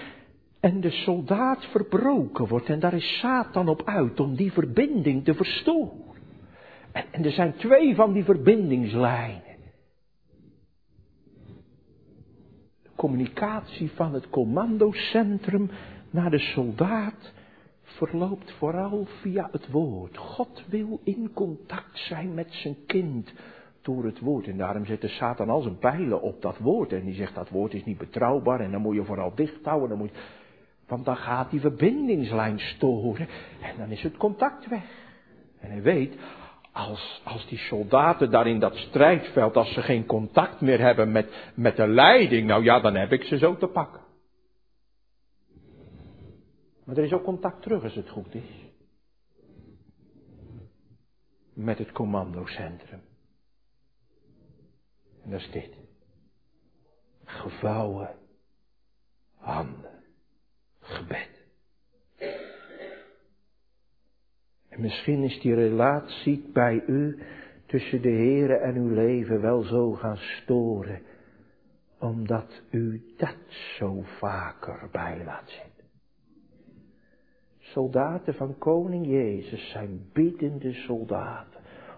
en 0.59 0.81
de 0.81 0.91
soldaat 0.91 1.65
verbroken 1.65 2.47
wordt, 2.47 2.69
en 2.69 2.79
daar 2.79 2.93
is 2.93 3.19
Satan 3.19 3.67
op 3.67 3.81
uit 3.85 4.19
om 4.19 4.35
die 4.35 4.51
verbinding 4.51 5.23
te 5.23 5.33
verstoren. 5.33 6.01
En, 6.91 7.23
er 7.23 7.31
zijn 7.31 7.53
twee 7.55 7.95
van 7.95 8.13
die 8.13 8.23
verbindingslijnen. 8.23 9.57
De 12.81 12.89
communicatie 12.95 13.91
van 13.91 14.13
het 14.13 14.29
commandocentrum 14.29 15.69
naar 16.09 16.29
de 16.29 16.39
soldaat 16.39 17.33
verloopt 17.83 18.51
vooral 18.51 19.07
via 19.21 19.49
het 19.51 19.69
woord. 19.69 20.17
God 20.17 20.63
wil 20.67 20.99
in 21.03 21.31
contact 21.33 21.97
zijn 21.97 22.33
met 22.33 22.51
zijn 22.51 22.75
kind 22.85 23.33
door 23.83 24.05
het 24.05 24.19
woord. 24.19 24.47
En 24.47 24.57
daarom 24.57 24.85
zet 24.85 25.01
de 25.01 25.07
Satan 25.07 25.49
al 25.49 25.61
zijn 25.61 25.77
pijlen 25.77 26.21
op 26.21 26.41
dat 26.41 26.57
woord. 26.57 26.93
En 26.93 27.05
die 27.05 27.13
zegt 27.13 27.35
dat 27.35 27.49
woord 27.49 27.73
is 27.73 27.85
niet 27.85 27.97
betrouwbaar 27.97 28.59
en 28.59 28.71
dan 28.71 28.81
moet 28.81 28.95
je 28.95 29.03
vooral 29.03 29.35
dicht 29.35 29.65
houden. 29.65 29.89
Dan 29.89 29.97
moet 29.97 30.09
je... 30.09 30.21
Want 30.87 31.05
dan 31.05 31.17
gaat 31.17 31.51
die 31.51 31.59
verbindingslijn 31.59 32.59
storen 32.59 33.27
en 33.61 33.77
dan 33.77 33.89
is 33.89 34.01
het 34.01 34.17
contact 34.17 34.67
weg. 34.67 34.83
En 35.59 35.71
hij 35.71 35.81
weet, 35.81 36.15
als, 36.71 37.21
als 37.23 37.47
die 37.47 37.57
soldaten 37.57 38.31
daar 38.31 38.47
in 38.47 38.59
dat 38.59 38.75
strijdveld, 38.75 39.55
als 39.55 39.73
ze 39.73 39.81
geen 39.81 40.05
contact 40.05 40.61
meer 40.61 40.79
hebben 40.79 41.11
met, 41.11 41.51
met 41.55 41.75
de 41.75 41.87
leiding, 41.87 42.47
nou 42.47 42.63
ja, 42.63 42.79
dan 42.79 42.95
heb 42.95 43.11
ik 43.11 43.23
ze 43.23 43.37
zo 43.37 43.57
te 43.57 43.67
pakken. 43.67 44.01
Maar 46.83 46.97
er 46.97 47.03
is 47.03 47.13
ook 47.13 47.23
contact 47.23 47.61
terug 47.61 47.83
als 47.83 47.95
het 47.95 48.09
goed 48.09 48.35
is. 48.35 48.71
Met 51.53 51.77
het 51.77 51.91
commandocentrum. 51.91 53.01
En 55.23 55.29
dat 55.29 55.39
is 55.39 55.51
dit. 55.51 55.77
Gevouwen 57.23 58.15
handen. 59.35 60.03
Gebed. 60.79 61.41
En 64.69 64.81
misschien 64.81 65.23
is 65.23 65.41
die 65.41 65.53
relatie 65.53 66.49
bij 66.53 66.83
u 66.87 67.23
tussen 67.65 68.01
de 68.01 68.09
Heere 68.09 68.55
en 68.55 68.75
uw 68.75 68.93
leven 68.93 69.41
wel 69.41 69.61
zo 69.61 69.91
gaan 69.91 70.17
storen, 70.17 71.01
omdat 71.99 72.61
u 72.71 73.13
dat 73.17 73.37
zo 73.77 74.01
vaker 74.01 74.89
bij 74.91 75.23
laat 75.25 75.49
zitten. 75.49 75.71
Soldaten 77.59 78.33
van 78.33 78.57
koning 78.57 79.05
Jezus 79.05 79.69
zijn 79.71 80.09
biedende 80.13 80.73
soldaten 80.73 81.52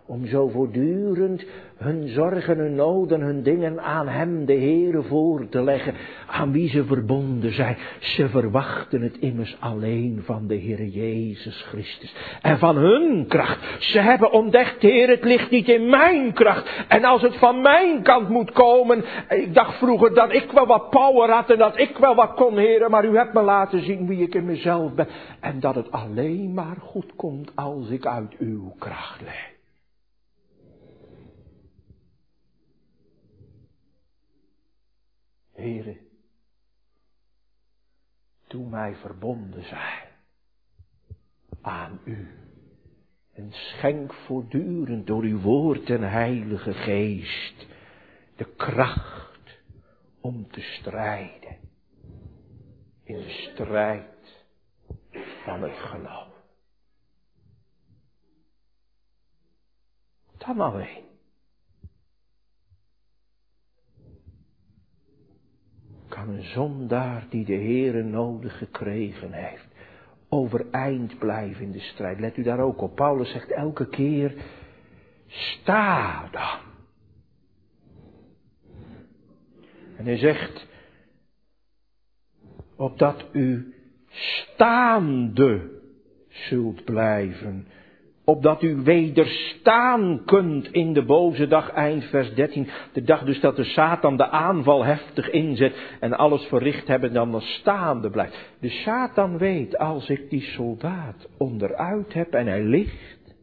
om 0.06 0.26
zo 0.26 0.48
voortdurend 0.48 1.46
hun 1.78 2.08
zorgen, 2.08 2.58
hun 2.58 2.76
noden, 2.76 3.22
hun 3.22 3.44
dingen 3.44 3.82
aan 3.82 4.08
Hem, 4.08 4.46
de 4.46 4.54
Heere, 4.54 5.02
voor 5.02 5.50
te 5.50 5.64
leggen, 5.64 5.94
aan 6.28 6.52
wie 6.52 6.70
ze 6.70 6.86
verbonden 6.86 7.54
zijn. 7.54 7.78
Ze 8.00 8.30
verwachten 8.30 9.02
het 9.02 9.18
immers 9.18 9.58
alleen 9.60 10.22
van 10.24 10.48
de 10.48 10.60
Heere 10.60 10.90
Jezus 10.90 11.62
Christus 11.62 12.16
en 12.42 12.58
van 12.58 12.76
hun 12.76 13.26
kracht. 13.28 13.84
Ze 13.84 14.00
hebben 14.00 14.32
ontdekt, 14.32 14.82
Heer, 14.82 15.08
het 15.08 15.24
ligt 15.24 15.50
niet 15.50 15.70
in 15.70 15.90
mijn 15.90 16.34
kracht. 16.34 16.86
En 16.88 17.04
als 17.04 17.22
het 17.22 17.38
van 17.38 17.62
mijn 17.62 18.02
kant 18.02 18.30
moet 18.30 18.52
komen, 18.52 19.04
ik 19.30 19.54
dacht 19.54 19.78
vroeger 19.78 20.14
dat 20.14 20.34
ik 20.34 20.52
wel 20.52 20.66
wat 20.66 20.90
power 20.90 21.30
had 21.30 21.50
en 21.50 21.58
dat 21.58 21.80
ik 21.80 21.98
wel 21.98 22.16
wat 22.16 22.34
kon, 22.34 22.58
Heer, 22.58 22.90
maar 22.90 23.06
u 23.06 23.18
hebt 23.18 23.34
me 23.34 23.42
laten 23.42 23.84
zien 23.84 24.08
wie 24.08 24.22
ik 24.22 24.36
in 24.36 24.46
mezelf 24.46 24.94
ben. 24.94 25.08
En 25.40 25.60
dat 25.60 25.76
het 25.76 25.92
alleen 25.92 26.54
maar 26.54 26.78
goed 26.80 27.16
komt 27.16 27.52
als 27.56 27.90
ik 27.90 28.06
uit 28.06 28.36
uw 28.38 28.74
kracht 28.80 29.22
leef. 29.22 29.55
Here, 35.56 35.98
doe 38.48 38.70
mij 38.70 38.96
verbonden 38.96 39.64
zijn 39.64 40.08
aan 41.62 42.00
u. 42.04 42.28
En 43.34 43.52
schenk 43.52 44.14
voortdurend 44.14 45.08
door 45.08 45.24
uw 45.24 45.40
woord 45.40 45.90
en 45.90 46.10
heilige 46.10 46.74
geest 46.74 47.68
de 48.36 48.56
kracht 48.56 49.60
om 50.22 50.52
te 50.52 50.62
strijden. 50.62 51.58
In 53.04 53.18
de 53.18 53.50
strijd 53.52 54.46
van 55.44 55.62
het 55.62 55.78
geloof. 55.78 56.34
Dan 60.38 60.60
alleen. 60.60 61.15
Kan 66.16 66.30
een 66.30 66.44
zondaar 66.44 67.26
die 67.30 67.46
de 67.46 67.54
Heere 67.54 68.04
nodig 68.04 68.58
gekregen 68.58 69.32
heeft, 69.32 69.68
overeind 70.30 71.20
blijven 71.20 71.64
in 71.64 71.72
de 71.72 71.80
strijd. 71.80 72.20
Let 72.20 72.38
u 72.38 72.44
daar 72.44 72.60
ook 72.60 72.82
op. 72.82 72.96
Paulus 72.96 73.32
zegt 73.32 73.52
elke 73.52 73.90
keer, 73.90 74.34
sta 75.28 76.30
dan. 76.32 76.60
En 79.98 80.06
hij 80.06 80.18
zegt, 80.18 80.68
opdat 82.76 83.26
u 83.32 83.74
staande 84.10 85.82
zult 86.28 86.84
blijven 86.84 87.68
opdat 88.26 88.62
u 88.62 88.76
wederstaan 88.76 90.22
kunt 90.26 90.72
in 90.72 90.94
de 90.94 91.06
boze 91.06 91.48
dag, 91.48 91.70
eind 91.70 92.04
vers 92.04 92.34
13. 92.34 92.68
De 92.94 93.04
dag 93.04 93.24
dus 93.24 93.40
dat 93.40 93.56
de 93.56 93.64
Satan 93.64 94.18
de 94.18 94.30
aanval 94.30 94.84
heftig 94.84 95.30
inzet 95.30 95.76
en 96.00 96.14
alles 96.14 96.44
verricht 96.44 96.88
hebben, 96.88 97.14
dan 97.14 97.32
dan 97.32 97.42
staande 97.42 98.10
blijft. 98.10 98.38
De 98.60 98.70
Satan 98.70 99.38
weet, 99.38 99.78
als 99.78 100.10
ik 100.10 100.30
die 100.30 100.42
soldaat 100.42 101.28
onderuit 101.38 102.14
heb 102.14 102.34
en 102.34 102.48
hij 102.48 102.64
ligt, 102.64 103.36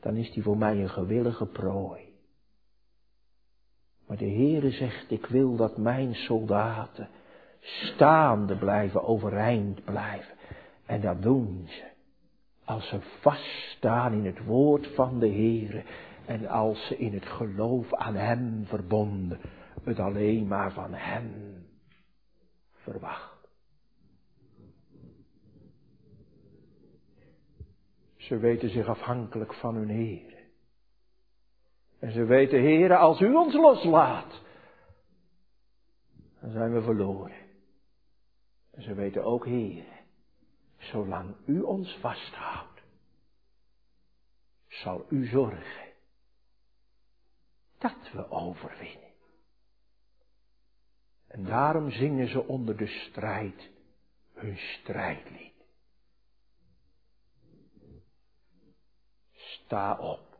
dan 0.00 0.16
is 0.16 0.32
die 0.32 0.42
voor 0.42 0.58
mij 0.58 0.76
een 0.76 0.90
gewillige 0.90 1.46
prooi. 1.46 2.00
Maar 4.06 4.16
de 4.16 4.30
Heere 4.30 4.70
zegt, 4.70 5.10
ik 5.10 5.26
wil 5.26 5.56
dat 5.56 5.76
mijn 5.76 6.14
soldaten 6.14 7.08
staande 7.60 8.56
blijven, 8.56 9.04
overeind 9.04 9.84
blijven. 9.84 10.34
En 10.86 11.00
dat 11.00 11.22
doen 11.22 11.64
ze 11.66 11.89
als 12.70 12.88
ze 12.88 13.00
vaststaan 13.00 14.12
in 14.12 14.24
het 14.24 14.44
woord 14.44 14.86
van 14.94 15.18
de 15.18 15.28
Heere 15.28 15.84
en 16.26 16.46
als 16.46 16.86
ze 16.86 16.96
in 16.96 17.12
het 17.12 17.26
geloof 17.26 17.94
aan 17.94 18.14
Hem 18.14 18.64
verbonden, 18.66 19.40
het 19.84 19.98
alleen 19.98 20.46
maar 20.46 20.72
van 20.72 20.94
Hem 20.94 21.54
verwacht. 22.72 23.48
Ze 28.16 28.38
weten 28.38 28.70
zich 28.70 28.86
afhankelijk 28.86 29.54
van 29.54 29.74
hun 29.74 29.88
Heer. 29.88 30.38
En 31.98 32.12
ze 32.12 32.24
weten, 32.24 32.60
Heere, 32.60 32.96
als 32.96 33.20
u 33.20 33.34
ons 33.34 33.54
loslaat, 33.54 34.42
dan 36.40 36.50
zijn 36.50 36.72
we 36.72 36.82
verloren. 36.82 37.36
En 38.70 38.82
ze 38.82 38.94
weten 38.94 39.24
ook, 39.24 39.44
Heer, 39.44 39.99
zolang 40.80 41.36
u 41.46 41.60
ons 41.60 41.98
vasthoudt, 42.00 42.82
zal 44.68 45.06
u 45.08 45.26
zorgen 45.26 45.92
dat 47.78 48.10
we 48.12 48.30
overwinnen. 48.30 49.10
En 51.26 51.44
daarom 51.44 51.90
zingen 51.90 52.28
ze 52.28 52.46
onder 52.46 52.76
de 52.76 52.86
strijd 52.86 53.70
hun 54.34 54.56
strijdlied. 54.56 55.54
Sta 59.32 59.98
op, 59.98 60.38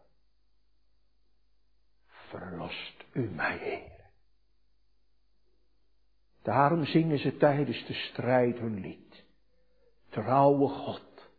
verlost 2.07 3.05
u 3.13 3.31
mij, 3.31 3.59
Heer. 3.59 4.01
Daarom 6.43 6.85
zingen 6.85 7.19
ze 7.19 7.37
tijdens 7.37 7.87
de 7.87 7.95
strijd 7.95 8.59
hun 8.59 8.81
lied. 8.81 9.10
Trouwe 10.11 10.69
God, 10.69 11.31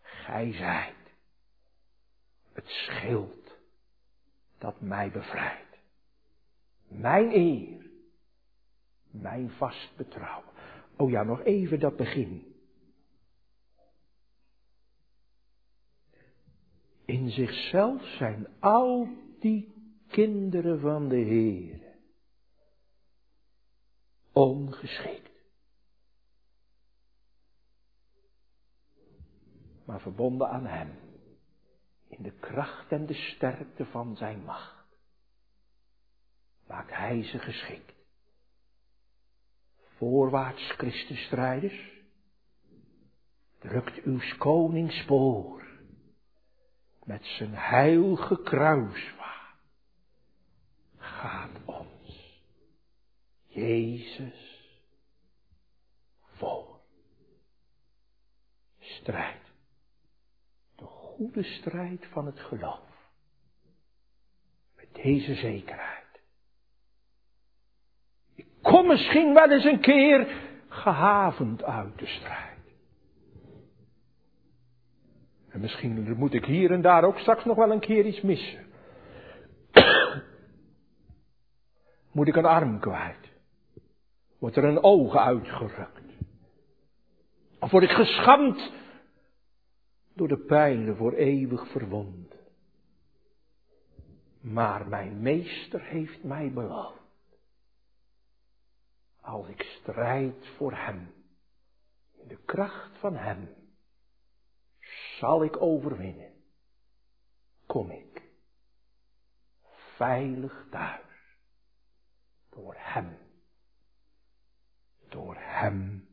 Gij 0.00 0.52
zijt 0.52 0.94
het 2.52 2.66
schild 2.66 3.58
dat 4.58 4.80
mij 4.80 5.10
bevrijdt. 5.10 5.78
Mijn 6.88 7.32
eer, 7.32 7.90
mijn 9.10 9.50
vast 9.50 9.96
betrouwen. 9.96 10.52
Oh 10.96 11.10
ja, 11.10 11.22
nog 11.22 11.42
even 11.42 11.80
dat 11.80 11.96
begin. 11.96 12.54
In 17.04 17.30
zichzelf 17.30 18.02
zijn 18.02 18.46
al 18.60 19.08
die 19.40 19.72
kinderen 20.08 20.80
van 20.80 21.08
de 21.08 21.16
Heer 21.16 21.80
ongeschikt. 24.32 25.37
Maar 29.88 30.00
verbonden 30.00 30.48
aan 30.48 30.66
Hem, 30.66 30.98
in 32.08 32.22
de 32.22 32.32
kracht 32.32 32.92
en 32.92 33.06
de 33.06 33.14
sterkte 33.14 33.84
van 33.84 34.16
Zijn 34.16 34.44
macht, 34.44 34.86
maakt 36.66 36.90
Hij 36.90 37.22
ze 37.22 37.38
geschikt. 37.38 37.94
Voorwaarts, 39.96 40.70
Christusstrijders, 40.70 41.90
drukt 43.58 44.02
uw 44.02 44.20
koning 44.38 44.92
spoor 44.92 45.66
met 47.04 47.24
zijn 47.24 47.54
heilige 47.54 48.42
kruisvaart 48.42 49.58
gaat 50.96 51.64
ons 51.64 52.42
Jezus 53.46 54.68
voor. 56.20 56.80
Strijd. 58.78 59.47
De 61.18 61.24
goede 61.24 61.42
strijd 61.42 62.06
van 62.06 62.26
het 62.26 62.40
geloof. 62.40 63.10
Met 64.76 64.88
deze 65.02 65.34
zekerheid. 65.34 66.20
Ik 68.34 68.46
kom 68.62 68.86
misschien 68.86 69.34
wel 69.34 69.50
eens 69.50 69.64
een 69.64 69.80
keer 69.80 70.26
gehavend 70.68 71.62
uit 71.62 71.98
de 71.98 72.06
strijd. 72.06 72.58
En 75.48 75.60
misschien 75.60 76.16
moet 76.16 76.34
ik 76.34 76.44
hier 76.44 76.70
en 76.70 76.82
daar 76.82 77.04
ook 77.04 77.18
straks 77.18 77.44
nog 77.44 77.56
wel 77.56 77.70
een 77.70 77.80
keer 77.80 78.06
iets 78.06 78.20
missen. 78.20 78.66
moet 82.12 82.28
ik 82.28 82.36
een 82.36 82.46
arm 82.46 82.80
kwijt? 82.80 83.30
Wordt 84.38 84.56
er 84.56 84.64
een 84.64 84.82
oog 84.82 85.16
uitgerukt? 85.16 86.12
Of 87.60 87.70
word 87.70 87.84
ik 87.84 87.90
geschamd 87.90 88.70
door 90.18 90.28
de 90.28 90.38
pijlen 90.38 90.96
voor 90.96 91.12
eeuwig 91.12 91.70
verwond? 91.70 92.34
Maar 94.40 94.88
mijn 94.88 95.20
meester 95.20 95.82
heeft 95.82 96.22
mij 96.22 96.52
beloofd. 96.52 97.02
Als 99.20 99.48
ik 99.48 99.62
strijd 99.62 100.46
voor 100.56 100.72
hem, 100.72 101.14
in 102.12 102.28
de 102.28 102.38
kracht 102.44 102.98
van 102.98 103.16
hem, 103.16 103.48
zal 105.18 105.44
ik 105.44 105.62
overwinnen. 105.62 106.32
Kom 107.66 107.90
ik 107.90 108.22
veilig 109.96 110.66
thuis. 110.70 111.06
Door 112.50 112.74
Hem. 112.76 113.18
Door 115.08 115.36
Hem 115.38 116.08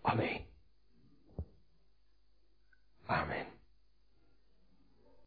alleen. 0.00 0.43
Amen. 3.08 3.53